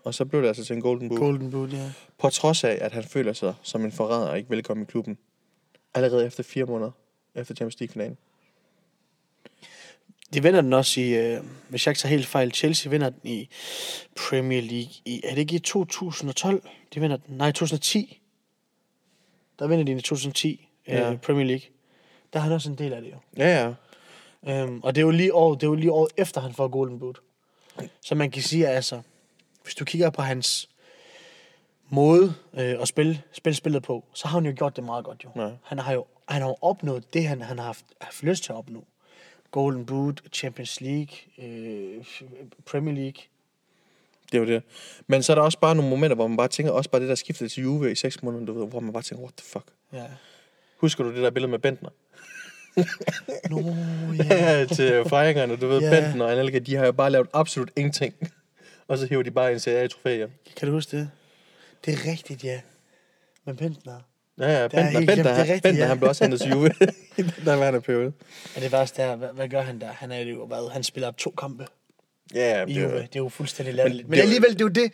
Og 0.05 0.14
så 0.14 0.25
blev 0.25 0.43
det 0.43 0.49
altså 0.49 0.64
til 0.64 0.77
en 0.77 0.83
golden 0.83 1.09
boot. 1.09 1.19
Golden 1.19 1.51
Boot, 1.51 1.73
ja. 1.73 1.93
På 2.19 2.31
trods 2.31 2.64
af, 2.64 2.79
at 2.81 2.93
han 2.93 3.05
føler 3.05 3.33
sig 3.33 3.55
som 3.62 3.85
en 3.85 3.93
forræder 3.93 4.29
og 4.29 4.38
ikke 4.38 4.51
velkommen 4.51 4.85
i 4.85 4.87
klubben. 4.87 5.19
Allerede 5.95 6.27
efter 6.27 6.43
fire 6.43 6.64
måneder. 6.64 6.90
Efter 7.35 7.55
Champions 7.55 7.81
League-finalen. 7.81 8.17
De 10.35 10.43
vinder 10.43 10.61
den 10.61 10.73
også 10.73 11.01
i, 11.01 11.14
øh, 11.14 11.40
hvis 11.69 11.87
jeg 11.87 11.90
ikke 11.90 11.99
tager 11.99 12.11
helt 12.11 12.27
fejl, 12.27 12.53
Chelsea 12.53 12.90
vinder 12.90 13.11
den 13.11 13.31
i 13.31 13.49
Premier 14.17 14.61
League 14.61 14.93
i, 15.05 15.21
er 15.25 15.31
det 15.31 15.38
ikke 15.38 15.57
i 15.57 15.59
2012? 15.59 16.69
De 16.95 17.01
vinder 17.01 17.17
den, 17.17 17.37
nej, 17.37 17.51
2010. 17.53 18.21
Der 19.59 19.67
vinder 19.67 19.85
de 19.85 19.93
i 19.93 19.95
2010, 19.95 20.69
ja. 20.88 20.99
Ja. 20.99 21.12
øh, 21.12 21.19
Premier 21.19 21.47
League. 21.47 21.67
Der 22.33 22.38
er 22.38 22.43
han 22.43 22.53
også 22.53 22.71
en 22.71 22.79
del 22.79 22.93
af 22.93 23.03
det 23.03 23.11
jo. 23.12 23.17
Ja, 23.37 23.75
ja. 24.47 24.62
Øhm, 24.62 24.81
og 24.83 24.95
det 24.95 25.01
er 25.01 25.05
jo 25.05 25.11
lige 25.11 25.35
året, 25.35 25.61
det 25.61 25.67
er 25.67 25.71
jo 25.71 25.75
lige 25.75 25.93
året 25.93 26.12
efter, 26.17 26.40
han 26.40 26.53
får 26.53 26.69
Golden 26.69 26.99
Boot. 26.99 27.21
Så 28.01 28.14
man 28.14 28.31
kan 28.31 28.43
sige, 28.43 28.69
altså, 28.69 29.01
hvis 29.64 29.74
du 29.74 29.85
kigger 29.85 30.11
på 30.11 30.22
hans 30.22 30.68
måde 31.88 32.35
øh, 32.55 32.81
at 32.81 32.88
spille, 32.88 33.22
spille 33.33 33.57
spillet 33.57 33.83
på, 33.83 34.05
så 34.14 34.29
har 34.29 34.38
han 34.38 34.46
jo 34.46 34.55
gjort 34.57 34.77
det 34.77 34.85
meget 34.85 35.05
godt 35.05 35.24
jo. 35.24 35.42
Ja. 35.42 35.50
Han 35.62 35.79
har 35.79 35.92
jo 35.92 36.07
han 36.29 36.42
har 36.42 36.48
jo 36.48 36.57
opnået 36.62 37.14
det, 37.14 37.27
han, 37.27 37.42
han 37.42 37.59
har 37.59 37.66
haft, 37.66 37.85
haft 38.00 38.22
lyst 38.22 38.44
til 38.44 38.53
at 38.53 38.57
opnå. 38.57 38.85
Golden 39.50 39.87
Boot, 39.87 40.22
Champions 40.33 40.81
League, 40.81 41.16
øh, 41.38 42.05
Premier 42.66 42.94
League. 42.94 43.22
Det 44.33 44.38
jo 44.38 44.46
det. 44.46 44.62
Men 45.07 45.22
så 45.22 45.33
er 45.33 45.35
der 45.35 45.42
også 45.42 45.59
bare 45.59 45.74
nogle 45.74 45.90
momenter, 45.90 46.14
hvor 46.14 46.27
man 46.27 46.37
bare 46.37 46.48
tænker, 46.48 46.72
også 46.72 46.90
bare 46.90 47.00
det 47.00 47.09
der 47.09 47.14
skiftede 47.14 47.48
til 47.48 47.62
Juve 47.62 47.92
i 47.92 47.94
seks 47.94 48.22
måneder, 48.22 48.44
du 48.46 48.53
ved, 48.53 48.68
hvor 48.68 48.81
man 48.81 48.92
bare 48.92 49.03
tænker, 49.03 49.22
what 49.22 49.35
the 49.37 49.46
fuck. 49.46 49.64
Ja. 49.92 50.05
Husker 50.77 51.05
du 51.05 51.11
det 51.14 51.22
der 51.22 51.31
billede 51.31 51.50
med 51.50 51.59
Bentner? 51.59 51.90
Nå, 53.50 53.61
ja. 54.24 54.59
Ja, 54.59 54.64
til 54.64 55.05
fejringerne, 55.09 55.57
du 55.57 55.66
ved, 55.66 55.83
yeah. 55.83 56.03
Bentner 56.03 56.24
og 56.24 56.33
Anelka, 56.33 56.59
de 56.59 56.74
har 56.74 56.85
jo 56.85 56.92
bare 56.92 57.11
lavet 57.11 57.29
absolut 57.33 57.70
ingenting. 57.77 58.14
Og 58.88 58.99
så 58.99 59.07
hiver 59.07 59.23
de 59.23 59.31
bare 59.31 59.53
en 59.53 59.61
serie 59.61 59.88
trofæ 59.88 60.16
hjem. 60.16 60.31
Kan 60.57 60.68
du 60.68 60.75
huske 60.75 60.97
det? 60.97 61.11
Det 61.85 61.94
er 61.94 62.11
rigtigt, 62.11 62.44
ja. 62.44 62.61
Men 63.47 63.57
Bentner. 63.57 64.01
Ja, 64.38 64.44
ja, 64.49 64.59
er 64.59 64.68
Bentner, 64.68 64.92
Bentner, 65.01 65.14
det 65.14 65.27
er 65.27 65.33
han- 65.35 65.38
rigtigt, 65.42 65.62
Bentner 65.62 65.83
ja. 65.85 65.88
han 65.88 65.99
blev 65.99 66.09
også 66.09 66.25
hentet 66.25 66.40
til 66.40 66.51
Juve 66.51 66.68
der 67.44 67.57
værende 67.57 67.81
periode. 67.81 68.12
Og 68.57 68.62
det 68.62 68.73
værste 68.73 69.03
er, 69.03 69.16
hvad, 69.16 69.29
hvad 69.35 69.49
gør 69.49 69.61
han 69.62 69.81
der? 69.81 69.87
Han 69.92 70.12
er 70.12 70.18
jo, 70.20 70.47
hvad, 70.47 70.73
han 70.73 70.83
spiller 70.83 71.11
to 71.11 71.31
kampe. 71.31 71.66
Ja, 72.35 72.59
ja, 72.59 72.64
i 72.66 72.75
det 72.75 72.83
Juve. 72.83 72.92
er, 72.92 73.01
Det 73.07 73.16
er 73.16 73.20
jo 73.20 73.29
fuldstændig 73.29 73.75
latterligt. 73.75 74.09
Men, 74.09 74.12
det 74.12 74.18
er 74.18 74.23
jo- 74.23 74.27
alligevel, 74.29 74.51
det 74.53 74.61
er 74.61 74.64
jo 74.64 74.68
det. 74.68 74.92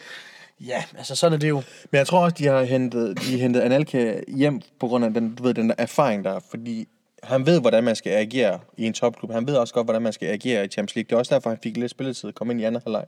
Ja, 0.61 0.85
altså 0.99 1.17
sådan 1.17 1.33
er 1.33 1.39
det 1.39 1.49
jo. 1.49 1.63
Men 1.91 1.99
jeg 1.99 2.07
tror 2.07 2.25
også, 2.25 2.37
de 2.39 2.47
har 2.47 2.63
hentet, 2.65 3.19
de 3.21 3.31
har 3.33 3.39
hentet 3.39 3.61
Analka 3.61 4.21
hjem 4.29 4.61
på 4.81 4.89
grund 4.89 5.05
af 5.05 5.15
den, 5.15 5.35
du 5.35 5.43
ved, 5.43 5.55
den 5.55 5.69
der 5.69 5.75
erfaring 5.79 6.25
der, 6.25 6.33
er, 6.33 6.41
fordi 6.51 6.89
han 7.23 7.47
ved, 7.47 7.61
hvordan 7.61 7.85
man 7.85 7.97
skal 7.97 8.13
agere 8.13 8.61
i 8.77 8.87
en 8.87 8.93
topklub. 8.93 9.33
Han 9.33 9.47
ved 9.47 9.57
også 9.57 9.75
godt, 9.75 9.87
hvordan 9.87 10.03
man 10.03 10.13
skal 10.13 10.29
agere 10.29 10.65
i 10.65 10.69
Champions 10.69 10.95
League. 10.97 11.09
Det 11.09 11.15
er 11.15 11.19
også 11.19 11.35
derfor, 11.35 11.51
han 11.51 11.59
fik 11.63 11.77
lidt 11.77 11.91
spilletid, 11.91 12.33
kom 12.33 12.51
ind 12.51 12.61
i 12.61 12.65
anden 12.65 12.83
halvleg 12.85 13.05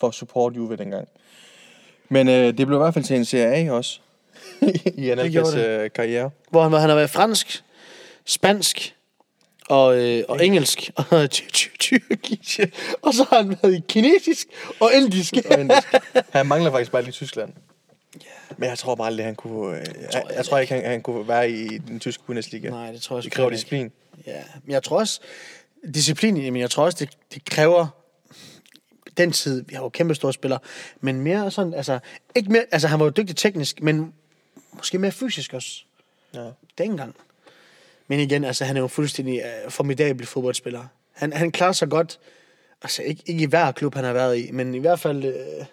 for 0.00 0.08
at 0.08 0.14
support 0.14 0.56
Juve 0.56 0.76
dengang. 0.76 1.08
Men 2.08 2.28
øh, 2.28 2.58
det 2.58 2.66
blev 2.66 2.78
i 2.78 2.82
hvert 2.82 2.94
fald 2.94 3.04
til 3.04 3.16
en 3.16 3.24
Serie 3.24 3.68
A 3.68 3.72
også, 3.72 4.00
i 4.94 5.28
gjorde 5.30 5.66
øh, 5.66 5.90
karriere. 5.90 6.30
Hvor 6.50 6.62
han, 6.62 6.72
han 6.72 6.88
har 6.88 6.96
været 6.96 7.10
fransk, 7.10 7.64
spansk 8.24 8.94
og, 9.68 9.98
øh, 9.98 10.24
og 10.28 10.46
engelsk 10.46 10.90
og 11.10 11.30
ty- 11.30 11.48
ty- 11.52 11.68
tyrkisk. 11.78 12.60
Og 13.02 13.14
så 13.14 13.26
har 13.30 13.42
han 13.42 13.56
været 13.62 13.74
i 13.74 13.82
kinesisk 13.88 14.46
og 14.80 14.92
indisk. 14.92 15.34
Og 15.50 15.60
indisk. 15.60 15.88
han 16.30 16.46
mangler 16.46 16.70
faktisk 16.70 16.92
bare 16.92 17.02
lige 17.02 17.12
Tyskland. 17.12 17.52
Men 18.56 18.68
jeg 18.68 18.78
tror 18.78 18.94
bare 18.94 19.06
aldrig, 19.06 19.26
han 19.26 19.34
kunne... 19.34 19.78
Øh, 19.80 19.86
jeg, 20.12 20.22
jeg, 20.36 20.44
tror 20.44 20.58
ikke, 20.58 20.74
han, 20.74 20.84
han 20.84 21.02
kunne 21.02 21.28
være 21.28 21.50
i 21.50 21.78
den 21.78 22.00
tyske 22.00 22.22
Bundesliga. 22.26 22.70
Nej, 22.70 22.92
det 22.92 23.02
tror 23.02 23.16
jeg 23.16 23.24
Det 23.24 23.32
kræver 23.32 23.50
disciplin. 23.50 23.92
Ja, 24.26 24.42
men 24.64 24.72
jeg 24.72 24.82
tror 24.82 24.98
også, 24.98 25.20
disciplin, 25.94 26.34
men 26.34 26.56
jeg 26.56 26.70
tror 26.70 26.84
også, 26.84 26.96
det, 27.00 27.10
det 27.34 27.44
kræver 27.44 27.86
den 29.16 29.32
tid, 29.32 29.64
vi 29.68 29.74
har 29.74 29.82
jo 29.82 29.88
kæmpe 29.88 30.14
store 30.14 30.32
spillere, 30.32 30.60
men 31.00 31.20
mere 31.20 31.50
sådan, 31.50 31.74
altså, 31.74 31.98
ikke 32.34 32.52
mere, 32.52 32.64
altså 32.72 32.88
han 32.88 32.98
var 32.98 33.04
jo 33.04 33.10
dygtig 33.10 33.36
teknisk, 33.36 33.82
men 33.82 34.12
måske 34.72 34.98
mere 34.98 35.12
fysisk 35.12 35.54
også. 35.54 35.84
Ja. 36.34 36.50
dengang. 36.78 37.14
Men 38.08 38.20
igen, 38.20 38.44
altså, 38.44 38.64
han 38.64 38.76
er 38.76 38.80
jo 38.80 38.86
fuldstændig 38.86 39.42
uh, 39.66 39.72
formidabel 39.72 40.26
fodboldspiller. 40.26 40.84
Han, 41.12 41.32
han 41.32 41.52
klarer 41.52 41.72
sig 41.72 41.88
godt, 41.88 42.18
altså 42.82 43.02
ikke, 43.02 43.22
ikke 43.26 43.42
i 43.42 43.46
hver 43.46 43.72
klub, 43.72 43.94
han 43.94 44.04
har 44.04 44.12
været 44.12 44.38
i, 44.38 44.50
men 44.52 44.74
i 44.74 44.78
hvert 44.78 45.00
fald, 45.00 45.24
uh, 45.24 45.66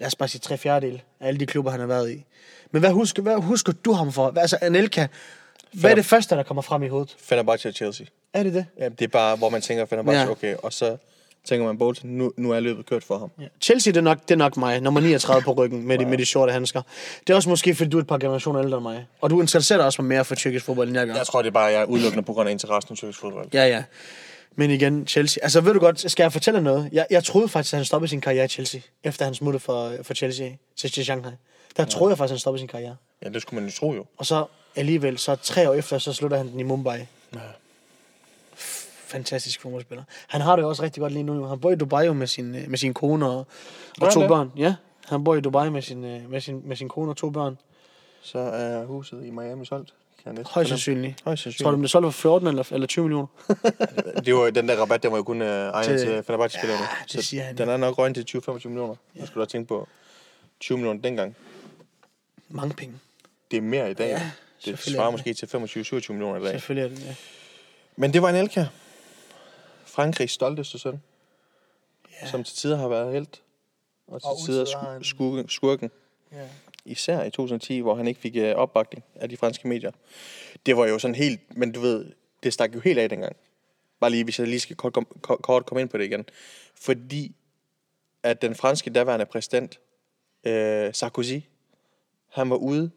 lad 0.00 0.06
os 0.06 0.14
bare 0.14 0.28
sige 0.28 0.40
tre 0.40 0.58
fjerdedel 0.58 1.02
af 1.20 1.28
alle 1.28 1.40
de 1.40 1.46
klubber, 1.46 1.70
han 1.70 1.80
har 1.80 1.86
været 1.86 2.10
i. 2.10 2.24
Men 2.70 2.80
hvad 2.80 2.90
husker, 2.90 3.22
hvad 3.22 3.36
husker 3.36 3.72
du 3.72 3.92
ham 3.92 4.12
for? 4.12 4.30
Hvad, 4.30 4.42
altså, 4.42 4.58
Anelka, 4.60 5.06
hvad 5.72 5.90
er 5.90 5.94
det 5.94 6.06
første, 6.06 6.36
der 6.36 6.42
kommer 6.42 6.62
frem 6.62 6.82
i 6.82 6.88
hovedet? 6.88 7.16
Fenerbahce 7.18 7.68
og 7.68 7.74
Chelsea. 7.74 8.06
Er 8.32 8.42
det 8.42 8.54
det? 8.54 8.66
Ja, 8.78 8.88
det 8.88 9.02
er 9.02 9.08
bare, 9.08 9.36
hvor 9.36 9.48
man 9.48 9.60
tænker 9.60 9.86
Fenerbahce, 9.86 10.20
ja. 10.20 10.30
okay, 10.30 10.56
og 10.56 10.72
så 10.72 10.96
tænker 11.44 11.66
man 11.66 11.78
Bolton, 11.78 12.10
nu, 12.10 12.32
nu 12.36 12.50
er 12.50 12.60
løbet 12.60 12.86
kørt 12.86 13.04
for 13.04 13.18
ham. 13.18 13.30
Ja. 13.40 13.44
Chelsea, 13.60 13.90
det 13.90 13.96
er, 13.96 14.02
nok, 14.02 14.22
det 14.22 14.30
er 14.30 14.36
nok 14.36 14.56
mig. 14.56 14.80
Nummer 14.80 15.00
39 15.00 15.42
på 15.42 15.52
ryggen 15.52 15.86
med 15.86 15.98
de, 15.98 16.06
med 16.06 16.18
de 16.18 16.26
sorte 16.26 16.52
handsker. 16.52 16.82
Det 17.26 17.32
er 17.32 17.34
også 17.34 17.48
måske, 17.48 17.74
fordi 17.74 17.90
du 17.90 17.96
er 17.96 18.00
et 18.00 18.06
par 18.06 18.18
generationer 18.18 18.62
ældre 18.62 18.76
end 18.76 18.82
mig. 18.82 19.06
Og 19.20 19.30
du 19.30 19.40
interesserer 19.40 19.78
dig 19.78 19.86
også 19.86 20.02
mere 20.02 20.24
for 20.24 20.34
tyrkisk 20.34 20.64
fodbold, 20.64 20.88
end 20.88 20.96
jeg 20.96 21.06
gør. 21.06 21.14
Jeg 21.14 21.26
tror, 21.26 21.42
det 21.42 21.48
er 21.48 21.52
bare, 21.52 21.64
jeg 21.64 21.80
er 21.80 21.84
udelukkende 21.84 22.24
på 22.24 22.32
grund 22.32 22.48
af 22.48 22.52
interessen 22.52 22.94
i 22.94 22.96
tyrkisk 22.96 23.20
fodbold. 23.20 23.48
Ja, 23.54 23.66
ja. 23.66 23.84
Men 24.56 24.70
igen, 24.70 25.06
Chelsea. 25.06 25.42
Altså, 25.42 25.60
ved 25.60 25.74
du 25.74 25.80
godt, 25.80 26.10
skal 26.10 26.24
jeg 26.24 26.32
fortælle 26.32 26.60
noget? 26.60 26.88
Jeg, 26.92 27.06
jeg 27.10 27.24
troede 27.24 27.48
faktisk, 27.48 27.74
at 27.74 27.78
han 27.78 27.84
stoppede 27.84 28.08
sin 28.08 28.20
karriere 28.20 28.44
i 28.44 28.48
Chelsea, 28.48 28.80
efter 29.04 29.24
han 29.24 29.34
smuttede 29.34 29.62
for, 29.62 29.92
for 30.02 30.14
Chelsea 30.14 30.50
til, 30.76 31.04
Shanghai. 31.04 31.32
Der 31.76 31.84
troede 31.84 32.10
jeg 32.10 32.18
faktisk, 32.18 32.30
at 32.30 32.34
han 32.34 32.38
stoppede 32.38 32.60
sin 32.60 32.68
karriere. 32.68 32.96
Ja, 33.22 33.28
det 33.28 33.42
skulle 33.42 33.60
man 33.60 33.70
jo 33.70 33.76
tro 33.76 33.94
jo. 33.94 34.04
Og 34.16 34.26
så 34.26 34.46
alligevel, 34.76 35.18
så 35.18 35.34
tre 35.34 35.70
år 35.70 35.74
efter, 35.74 35.98
så 35.98 36.12
slutter 36.12 36.36
han 36.36 36.48
den 36.48 36.60
i 36.60 36.62
Mumbai. 36.62 36.98
Ja. 37.34 37.38
Fantastisk 39.06 39.60
fodboldspiller. 39.60 40.04
Han 40.26 40.40
har 40.40 40.56
det 40.56 40.64
også 40.64 40.82
rigtig 40.82 41.00
godt 41.00 41.12
lige 41.12 41.22
nu. 41.22 41.44
Han 41.44 41.60
bor 41.60 41.70
i 41.70 41.76
Dubai 41.76 42.08
med 42.14 42.26
sin, 42.26 42.54
øh, 42.54 42.70
med 42.70 42.78
sin 42.78 42.94
kone 42.94 43.26
og, 43.26 43.46
og 44.00 44.12
to 44.12 44.20
det? 44.20 44.28
børn. 44.28 44.52
Ja, 44.56 44.74
han 45.06 45.24
bor 45.24 45.34
i 45.34 45.40
Dubai 45.40 45.70
med 45.70 45.82
sin, 45.82 46.04
øh, 46.04 46.30
med 46.30 46.40
sin, 46.40 46.62
med 46.64 46.76
sin 46.76 46.88
kone 46.88 47.10
og 47.10 47.16
to 47.16 47.30
børn. 47.30 47.58
Så 48.22 48.38
er 48.38 48.84
huset 48.84 49.24
i 49.24 49.30
Miami 49.30 49.64
solgt. 49.66 49.94
Højst 50.46 50.68
sandsynligt. 50.68 51.22
Højst 51.24 51.42
Tror 51.42 51.50
du, 51.50 51.52
sandsynligt. 51.52 51.72
det 51.72 51.78
blev 51.78 51.88
solgt 51.88 52.04
for 52.04 52.10
14 52.22 52.48
eller, 52.48 52.68
eller 52.72 52.86
20 52.86 53.04
millioner? 53.04 53.26
Det 54.26 54.34
var, 54.34 54.50
den 54.50 54.68
der 54.68 54.76
rabat, 54.80 55.02
den 55.02 55.10
var 55.10 55.16
jo 55.16 55.22
kun 55.22 55.42
uh, 55.42 55.48
egnet 55.48 56.00
Til- 56.00 56.08
til, 56.08 56.22
Fenerbahce-spillerne. 56.22 56.82
Ja, 56.82 56.88
det 57.02 57.10
så 57.10 57.22
siger 57.22 57.42
han, 57.42 57.58
Den 57.58 57.68
er 57.68 57.76
nok 57.76 57.98
røgnet 57.98 58.26
til 58.28 58.38
20-25 58.38 58.68
millioner. 58.68 58.94
Jeg 59.16 59.26
skulle 59.26 59.44
da 59.46 59.48
tænke 59.48 59.68
på 59.68 59.88
20 60.60 60.78
millioner 60.78 61.00
dengang. 61.02 61.36
Mange 62.48 62.74
penge. 62.74 62.94
Det 63.50 63.56
er 63.56 63.60
mere 63.60 63.90
i 63.90 63.94
dag. 63.94 64.08
Ja, 64.08 64.30
det 64.64 64.78
svarer 64.78 65.06
er 65.06 65.10
måske 65.10 65.34
til 65.34 65.46
25-27 65.46 66.12
millioner 66.12 66.40
i 66.40 66.42
dag. 66.42 66.50
Selvfølgelig 66.50 66.84
er 66.92 66.96
det 66.96 67.06
det. 67.08 67.16
Men 67.96 68.12
det 68.12 68.22
var 68.22 68.28
en 68.28 68.36
Elka. 68.36 68.64
Frankrigs 69.94 70.32
stolteste 70.32 70.78
søn, 70.78 71.02
Ja. 72.22 72.26
som 72.30 72.44
til 72.44 72.56
tider 72.56 72.76
har 72.76 72.88
været 72.88 73.12
helt. 73.12 73.42
Og 74.06 74.20
til 74.22 74.28
Og 74.28 74.36
tider 74.46 74.64
sku- 74.64 75.02
skurken, 75.02 75.48
skurken. 75.48 75.90
Ja. 76.32 76.48
Især 76.84 77.22
i 77.22 77.30
2010, 77.30 77.78
hvor 77.78 77.94
han 77.94 78.08
ikke 78.08 78.20
fik 78.20 78.36
øh, 78.36 78.54
opbakning 78.54 79.04
af 79.14 79.28
de 79.28 79.36
franske 79.36 79.68
medier. 79.68 79.90
Det 80.66 80.76
var 80.76 80.86
jo 80.86 80.98
sådan 80.98 81.14
helt, 81.14 81.56
men 81.56 81.72
du 81.72 81.80
ved, 81.80 82.12
det 82.42 82.52
stak 82.52 82.74
jo 82.74 82.80
helt 82.80 82.98
af 82.98 83.08
dengang. 83.08 83.36
Bare 84.00 84.10
lige, 84.10 84.24
hvis 84.24 84.38
jeg 84.38 84.48
lige 84.48 84.60
skal 84.60 84.76
kort, 84.76 84.92
kom, 84.92 85.06
kort, 85.22 85.66
komme 85.66 85.80
ind 85.80 85.88
på 85.88 85.98
det 85.98 86.04
igen. 86.04 86.24
Fordi 86.74 87.34
at 88.22 88.42
den 88.42 88.54
franske 88.54 88.90
daværende 88.90 89.26
præsident, 89.26 89.80
øh, 90.44 90.94
Sarkozy, 90.94 91.38
han 92.28 92.50
var 92.50 92.56
ude 92.56 92.90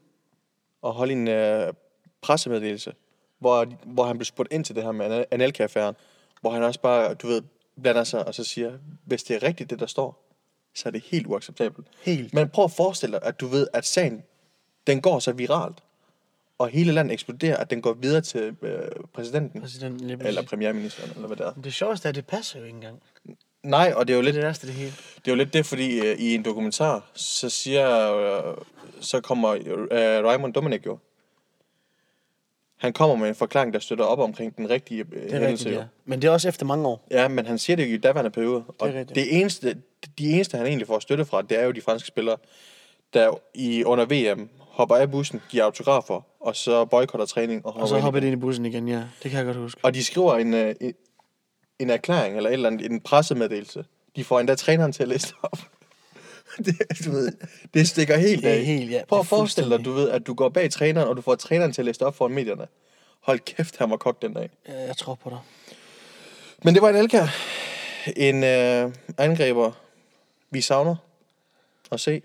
og 0.82 0.94
holde 0.94 1.14
en 1.14 1.28
øh, 1.28 1.74
pressemeddelelse, 2.22 2.94
hvor, 3.40 3.66
hvor 3.86 4.04
han 4.06 4.18
blev 4.18 4.26
spurgt 4.26 4.54
ind 4.54 4.66
til 4.66 4.76
det 4.76 4.84
her 4.84 4.92
med 4.92 5.26
Anelka-affæren, 5.32 5.96
hvor 6.42 6.52
han 6.52 6.64
også 6.64 6.80
bare, 6.80 7.14
du 7.14 7.28
ved, 7.28 7.42
blander 7.82 8.04
sig 8.04 8.28
og 8.28 8.36
så 8.36 8.44
siger, 8.44 8.72
hvis 9.06 9.24
det 9.24 9.36
er 9.36 9.44
rigtigt, 9.44 9.70
det 9.70 9.80
der 9.80 9.86
står, 9.86 10.24
så 10.76 10.90
er 10.90 10.92
det 10.92 11.04
helt 11.06 11.28
uacceptabelt. 11.28 11.88
Helt. 12.02 12.34
Men 12.34 12.50
prøv 12.50 12.66
at 12.66 12.72
forestille 12.72 13.14
dig, 13.14 13.28
at 13.28 13.40
du 13.40 13.48
ved, 13.48 13.68
at 13.74 13.86
sagen, 13.86 14.24
den 14.88 15.02
går 15.02 15.20
så 15.20 15.32
viralt, 15.32 15.78
og 16.58 16.70
hele 16.70 16.92
landet 16.92 17.14
eksploderer, 17.14 17.58
at 17.58 17.70
den 17.70 17.82
går 17.82 17.94
videre 17.94 18.22
til 18.22 18.56
øh, 18.62 18.82
præsidenten, 19.14 19.62
Præsident, 19.62 20.00
lige 20.02 20.18
eller 20.28 20.42
premierministeren, 20.42 21.12
eller 21.16 21.28
hvad 21.28 21.38
det 21.38 21.46
er. 21.46 21.52
Men 21.56 21.64
Det 21.64 21.74
sjoveste 21.74 22.06
er, 22.06 22.10
at 22.10 22.16
det 22.16 22.26
passer 22.28 22.60
jo 22.60 22.66
ikke 22.66 22.76
engang. 22.76 23.02
Nej, 23.64 23.94
og 23.96 24.08
det 24.08 24.14
er 24.14 24.18
jo 24.18 24.24
Det 24.24 24.30
er 24.30 24.34
lidt 24.34 24.44
det 24.44 24.48
af 24.48 24.56
det 24.56 24.74
hele. 24.74 24.92
det 25.16 25.28
er 25.28 25.32
jo 25.32 25.36
lidt 25.36 25.54
det, 25.54 25.66
fordi 25.66 26.00
øh, 26.00 26.20
i 26.20 26.36
en 26.36 26.46
dokumentar, 26.46 27.12
så 27.14 27.50
siger, 27.50 28.14
øh, 28.16 28.58
så 29.02 29.22
kommer 29.22 29.50
øh, 29.92 30.26
Raymond 30.26 30.54
Dominic 30.54 30.86
jo. 30.86 31.00
Han 32.78 32.94
kommer 32.94 33.16
med 33.16 33.30
en 33.30 33.36
forklaring, 33.36 33.74
der 33.74 33.80
støtter 33.80 34.06
op 34.06 34.20
omkring 34.20 34.58
den 34.58 34.70
rigtige 34.70 35.06
øh, 35.12 35.24
Det 35.24 35.34
er 35.34 35.40
hændelse. 35.40 35.66
rigtigt, 35.66 35.76
ja. 35.82 35.86
Men 36.06 36.22
det 36.22 36.28
er 36.28 36.32
også 36.32 36.48
efter 36.50 36.66
mange 36.66 36.88
år. 36.88 37.08
Ja, 37.12 37.28
men 37.28 37.46
han 37.46 37.58
siger 37.60 37.78
det 37.78 37.90
jo 37.90 37.94
i 37.94 37.98
daværende 37.98 38.32
periode. 38.32 38.64
Og 38.68 38.88
rigtigt. 38.88 39.16
det 39.16 39.40
eneste, 39.40 39.78
de 40.20 40.30
eneste, 40.30 40.58
han 40.58 40.66
egentlig 40.68 40.88
får 40.88 41.00
støtte 41.00 41.26
fra, 41.26 41.42
det 41.42 41.60
er 41.60 41.66
jo 41.66 41.72
de 41.72 41.82
franske 41.82 42.08
spillere, 42.08 42.38
der 43.14 43.40
i 43.54 43.84
under 43.84 44.06
VM 44.34 44.50
hopper 44.60 44.96
af 44.96 45.12
bussen, 45.12 45.42
giver 45.50 45.64
autografer, 45.64 46.22
og 46.40 46.56
så 46.56 46.86
boykotter 46.86 47.26
træning. 47.26 47.66
Og, 47.66 47.76
Og 47.76 47.88
så 47.88 48.00
hopper 48.00 48.20
det 48.20 48.28
ind 48.28 48.38
i 48.38 48.40
bussen 48.40 48.66
igen, 48.66 48.88
ja. 48.88 49.04
Det 49.24 49.32
kan 49.32 49.38
jeg 49.38 49.46
godt 49.46 49.58
huske. 49.58 49.80
Og 49.84 49.94
de 49.94 50.04
skriver 50.04 50.36
en, 50.38 50.54
øh, 50.54 50.76
en, 50.82 50.94
en 51.80 51.90
erklæring, 51.90 52.38
eller 52.38 52.50
et 52.50 52.54
eller 52.54 52.70
andet, 52.70 52.92
en 52.92 53.02
pressemeddelelse. 53.02 53.86
De 54.16 54.24
får 54.24 54.40
endda 54.40 54.56
træneren 54.56 54.92
til 54.92 55.04
at 55.04 55.10
læse 55.10 55.28
det 55.28 55.36
op. 55.44 55.60
det, 56.66 57.06
du 57.06 57.12
ved, 57.12 57.32
det 57.74 57.88
stikker 57.88 58.18
helt 58.18 58.44
Det 58.44 58.50
er 58.50 58.54
af. 58.56 58.66
helt, 58.66 58.92
ja. 58.92 59.02
Prøv 59.08 59.20
at 59.20 59.28
forestille 59.28 59.78
dig, 59.78 59.86
du 59.86 59.92
ved, 59.92 60.10
at 60.10 60.28
du 60.28 60.34
går 60.34 60.50
bag 60.50 60.72
træneren, 60.72 61.08
og 61.08 61.18
du 61.18 61.22
får 61.22 61.36
træneren 61.36 61.74
til 61.74 61.82
at 61.82 61.86
læse 61.86 62.06
op 62.06 62.16
foran 62.16 62.32
medierne. 62.32 62.68
Hold 63.20 63.40
kæft, 63.40 63.78
han 63.78 63.90
var 63.90 63.98
kogt 63.98 64.22
den 64.22 64.34
dag. 64.34 64.50
Ja, 64.68 64.86
jeg 64.86 64.98
tror 64.98 65.16
på 65.16 65.30
dig. 65.30 65.40
Men 66.64 66.74
det 66.74 66.82
var 66.82 66.90
en 66.90 66.96
Elka. 66.96 67.28
En 68.16 68.44
øh, 68.44 68.92
angriber, 69.18 69.72
vi 70.52 70.62
savner 70.62 70.96
at 71.92 72.00
se. 72.00 72.22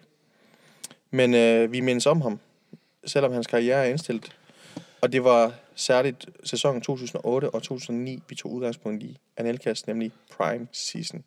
Men 1.11 1.35
øh, 1.35 1.73
vi 1.73 1.81
mindes 1.81 2.07
om 2.07 2.21
ham, 2.21 2.41
selvom 3.05 3.33
hans 3.33 3.47
karriere 3.47 3.87
er 3.87 3.91
indstillet. 3.91 4.37
Og 5.01 5.13
det 5.13 5.25
var 5.25 5.53
særligt 5.75 6.27
sæsonen 6.45 6.81
2008 6.81 7.51
og 7.51 7.63
2009, 7.63 8.23
vi 8.29 8.35
tog 8.35 8.53
udgangspunkt 8.53 9.03
i 9.03 9.19
Anelkas, 9.37 9.87
nemlig 9.87 10.13
Prime 10.37 10.69
Season. 10.73 11.25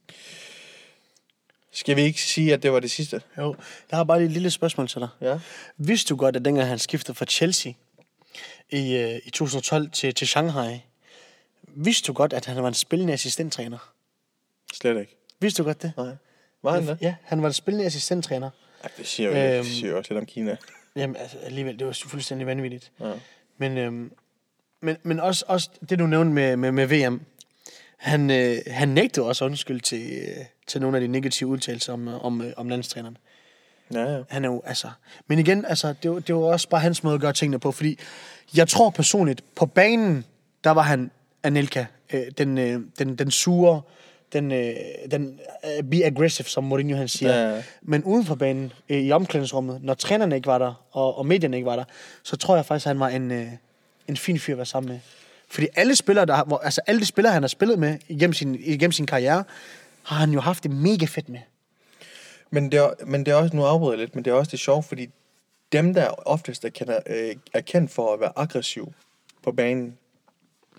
Skal 1.76 1.96
vi 1.96 2.02
ikke 2.02 2.22
sige, 2.22 2.54
at 2.54 2.64
det 2.64 2.72
var 2.72 2.80
det 2.80 2.92
sidste? 2.92 3.22
Jo, 3.38 3.56
jeg 3.92 3.98
har 3.98 4.04
bare 4.04 4.18
lige 4.20 4.26
et 4.28 4.32
lille 4.34 4.52
spørgsmål 4.52 4.88
til 4.88 5.02
dig. 5.02 5.08
Ja. 5.22 5.40
Vidste 5.78 6.10
du 6.10 6.16
godt, 6.16 6.36
at 6.36 6.46
dengang 6.46 6.68
han 6.68 6.80
skiftede 6.80 7.16
fra 7.18 7.26
Chelsea 7.26 7.74
i, 8.70 8.96
øh, 8.98 9.20
i 9.26 9.30
2012 9.30 9.90
til, 9.92 10.16
til 10.16 10.28
Shanghai, 10.28 10.82
vidste 11.68 12.08
du 12.08 12.14
godt, 12.14 12.34
at 12.34 12.46
han 12.46 12.62
var 12.64 12.68
en 12.68 12.74
spillende 12.74 13.14
assistenttræner? 13.14 13.94
Slet 14.74 15.00
ikke. 15.00 15.18
Vidste 15.40 15.64
du 15.64 15.68
godt 15.68 15.82
det? 15.82 15.94
Nej. 15.98 16.16
Var 16.64 16.72
han 16.74 16.88
det? 16.88 16.98
Ja, 17.02 17.16
han 17.24 17.42
var 17.42 17.48
en 17.48 17.54
spillende 17.54 17.86
assistenttræner. 17.86 18.50
Ej, 18.84 18.90
det 18.98 19.08
siger 19.08 19.30
jo, 19.30 19.36
Øhm. 19.56 19.64
det 19.66 19.74
siger 19.74 19.90
jo 19.92 19.98
også 19.98 20.14
lidt 20.14 20.20
om 20.20 20.26
Kina. 20.26 20.58
Jamen, 20.96 21.16
altså, 21.16 21.38
alligevel, 21.38 21.80
det 21.80 21.88
var 21.88 21.98
fuldstændig 22.06 22.48
vanvittigt. 22.48 22.92
Ja. 23.00 23.12
Men, 23.58 23.78
øhm, 23.78 24.12
men, 24.82 24.98
men 25.04 25.20
også, 25.20 25.46
også 25.48 25.70
det, 25.90 26.00
du 26.00 26.06
nævnte 26.08 26.34
med, 26.34 26.58
med, 26.58 26.72
med 26.72 26.88
VM. 26.88 27.22
Han, 27.98 28.32
øh, 28.32 28.58
han 28.68 28.90
nægtede 28.90 29.26
også 29.28 29.46
undskyld 29.46 29.82
til, 29.82 30.12
øh, 30.12 30.46
til 30.68 30.82
nogle 30.82 30.98
af 30.98 31.02
de 31.02 31.08
negative 31.08 31.50
udtalelser 31.50 31.94
om, 31.94 32.08
øh, 32.08 32.26
om, 32.26 32.42
øh, 32.42 32.54
om 32.58 32.70
landstræneren. 32.70 33.18
Ja, 33.94 34.14
ja. 34.16 34.22
Han 34.30 34.46
er 34.46 34.50
jo, 34.50 34.62
altså... 34.66 34.88
Men 35.28 35.40
igen, 35.40 35.66
altså, 35.66 35.94
det, 36.04 36.12
var- 36.12 36.20
det 36.20 36.36
var 36.36 36.42
også 36.42 36.70
bare 36.70 36.82
hans 36.82 37.04
måde 37.04 37.16
at 37.16 37.22
gøre 37.22 37.34
tingene 37.34 37.60
på, 37.60 37.72
fordi 37.72 38.00
jeg 38.56 38.68
tror 38.68 38.90
personligt, 38.90 39.42
på 39.56 39.66
banen, 39.66 40.26
der 40.64 40.72
var 40.72 40.82
han 40.82 41.12
Anelka, 41.44 41.86
øh, 42.14 42.24
den, 42.38 42.58
øh, 42.58 42.82
den, 43.00 43.16
den 43.16 43.32
sure, 43.32 43.82
den, 44.34 44.52
øh, 44.52 44.74
den 45.12 45.40
øh, 45.78 45.84
be 45.84 46.06
aggressive, 46.06 46.48
som 46.48 46.64
Mourinho 46.64 46.98
han 46.98 47.08
siger. 47.08 47.36
Ja, 47.36 47.56
ja. 47.56 47.64
Men 47.82 48.04
uden 48.04 48.26
for 48.26 48.36
banen, 48.36 48.74
øh, 48.90 48.98
i 49.02 49.12
omklædningsrummet, 49.12 49.84
når 49.84 49.94
trænerne 49.94 50.36
ikke 50.36 50.48
var 50.48 50.58
der, 50.58 50.74
og, 50.92 51.18
og 51.18 51.26
medierne 51.26 51.58
ikke 51.58 51.66
var 51.66 51.76
der, 51.76 51.84
så 52.24 52.36
tror 52.38 52.56
jeg 52.56 52.66
faktisk, 52.66 52.86
at 52.86 52.90
han 52.90 53.00
var 53.00 53.10
en, 53.10 53.32
øh, 53.32 53.48
en 54.08 54.18
fin 54.18 54.40
fyr 54.40 54.54
at 54.54 54.58
være 54.58 54.66
sammen 54.66 54.92
med. 54.92 55.00
Fordi 55.50 55.68
alle 55.76 55.96
spillere, 55.96 56.26
der, 56.26 56.34
har- 56.36 56.46
hvor, 56.46 56.58
altså 56.58 56.82
alle 56.88 57.02
de 57.02 57.06
spillere, 57.06 57.34
han 57.34 57.44
har 57.44 57.48
spillet 57.48 57.80
med 57.80 57.98
igennem 58.08 58.34
sin, 58.34 58.56
igennem 58.56 58.92
sin 58.92 59.06
karriere, 59.06 59.44
har 60.04 60.16
han 60.16 60.32
jo 60.32 60.40
haft 60.40 60.64
det 60.64 60.72
mega 60.72 61.06
fedt 61.06 61.30
med. 61.30 61.40
Men 62.50 62.72
det, 62.72 62.80
er, 62.80 63.06
men 63.06 63.26
det 63.26 63.32
er 63.32 63.36
også, 63.36 63.56
nu 63.56 63.64
afbryder 63.66 63.92
jeg 63.94 64.00
lidt, 64.00 64.16
men 64.16 64.26
det 64.26 64.32
er 64.32 64.36
også 64.36 64.52
det 64.52 64.60
sjove, 64.60 64.84
fordi 64.84 65.10
dem, 65.72 65.94
der 65.94 66.08
oftest 66.10 66.66
er, 66.66 66.70
kender, 66.70 67.00
øh, 67.08 67.36
er 67.54 67.62
kendt 67.62 67.92
for 67.92 68.14
at 68.14 68.20
være 68.20 68.32
aggressiv 68.36 68.94
på 69.44 69.52
banen, 69.52 69.98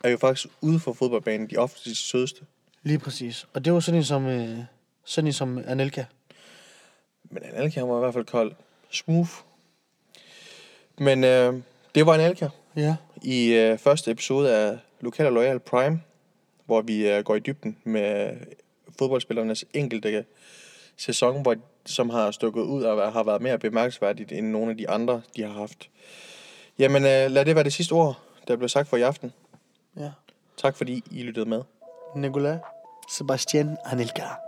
er 0.04 0.08
jo 0.10 0.16
faktisk 0.16 0.46
ude 0.60 0.80
for 0.80 0.92
fodboldbanen 0.92 1.50
de 1.50 1.56
oftest 1.56 1.84
de 1.84 1.96
sødeste. 1.96 2.40
Lige 2.82 2.98
præcis. 2.98 3.46
Og 3.54 3.64
det 3.64 3.72
var 3.72 3.80
sådan 3.80 3.98
en 3.98 4.04
som, 4.04 4.26
øh, 4.26 4.58
sådan 5.04 5.26
en 5.26 5.32
som 5.32 5.58
Anelka. 5.66 6.04
Men 7.30 7.42
Anelka 7.52 7.80
var 7.82 7.96
i 7.96 8.00
hvert 8.00 8.14
fald 8.14 8.24
kold. 8.24 8.52
Smooth. 8.90 9.30
Men 10.98 11.24
øh, 11.24 11.54
det 11.94 12.06
var 12.06 12.14
Anelka 12.14 12.48
Ja. 12.76 12.96
i 13.22 13.52
øh, 13.52 13.78
første 13.78 14.10
episode 14.10 14.56
af 14.56 14.78
Lokal 15.00 15.26
og 15.26 15.32
Loyal 15.32 15.58
Prime, 15.58 16.02
hvor 16.66 16.80
vi 16.80 17.08
øh, 17.08 17.24
går 17.24 17.34
i 17.34 17.38
dybden 17.38 17.76
med 17.84 18.36
fodboldspillernes 18.98 19.64
enkelte 19.74 20.24
sæson, 20.96 21.42
hvor, 21.42 21.56
som 21.86 22.10
har 22.10 22.30
stukket 22.30 22.62
ud 22.62 22.82
og 22.82 23.12
har 23.12 23.22
været 23.22 23.42
mere 23.42 23.58
bemærkelsesværdigt 23.58 24.32
end 24.32 24.46
nogle 24.46 24.70
af 24.70 24.76
de 24.76 24.88
andre, 24.88 25.22
de 25.36 25.42
har 25.42 25.52
haft. 25.52 25.90
Jamen, 26.78 27.02
øh, 27.02 27.30
lad 27.30 27.44
det 27.44 27.54
være 27.54 27.64
det 27.64 27.72
sidste 27.72 27.92
ord, 27.92 28.18
der 28.48 28.56
blev 28.56 28.68
sagt 28.68 28.88
for 28.88 28.96
i 28.96 29.02
aften. 29.02 29.32
Ja. 29.98 30.10
Tak 30.56 30.76
fordi 30.76 31.04
I 31.10 31.22
lyttede 31.22 31.48
med. 31.48 31.62
Nicolas 32.16 32.60
Sebastian 33.10 33.76
Anelka. 33.84 34.45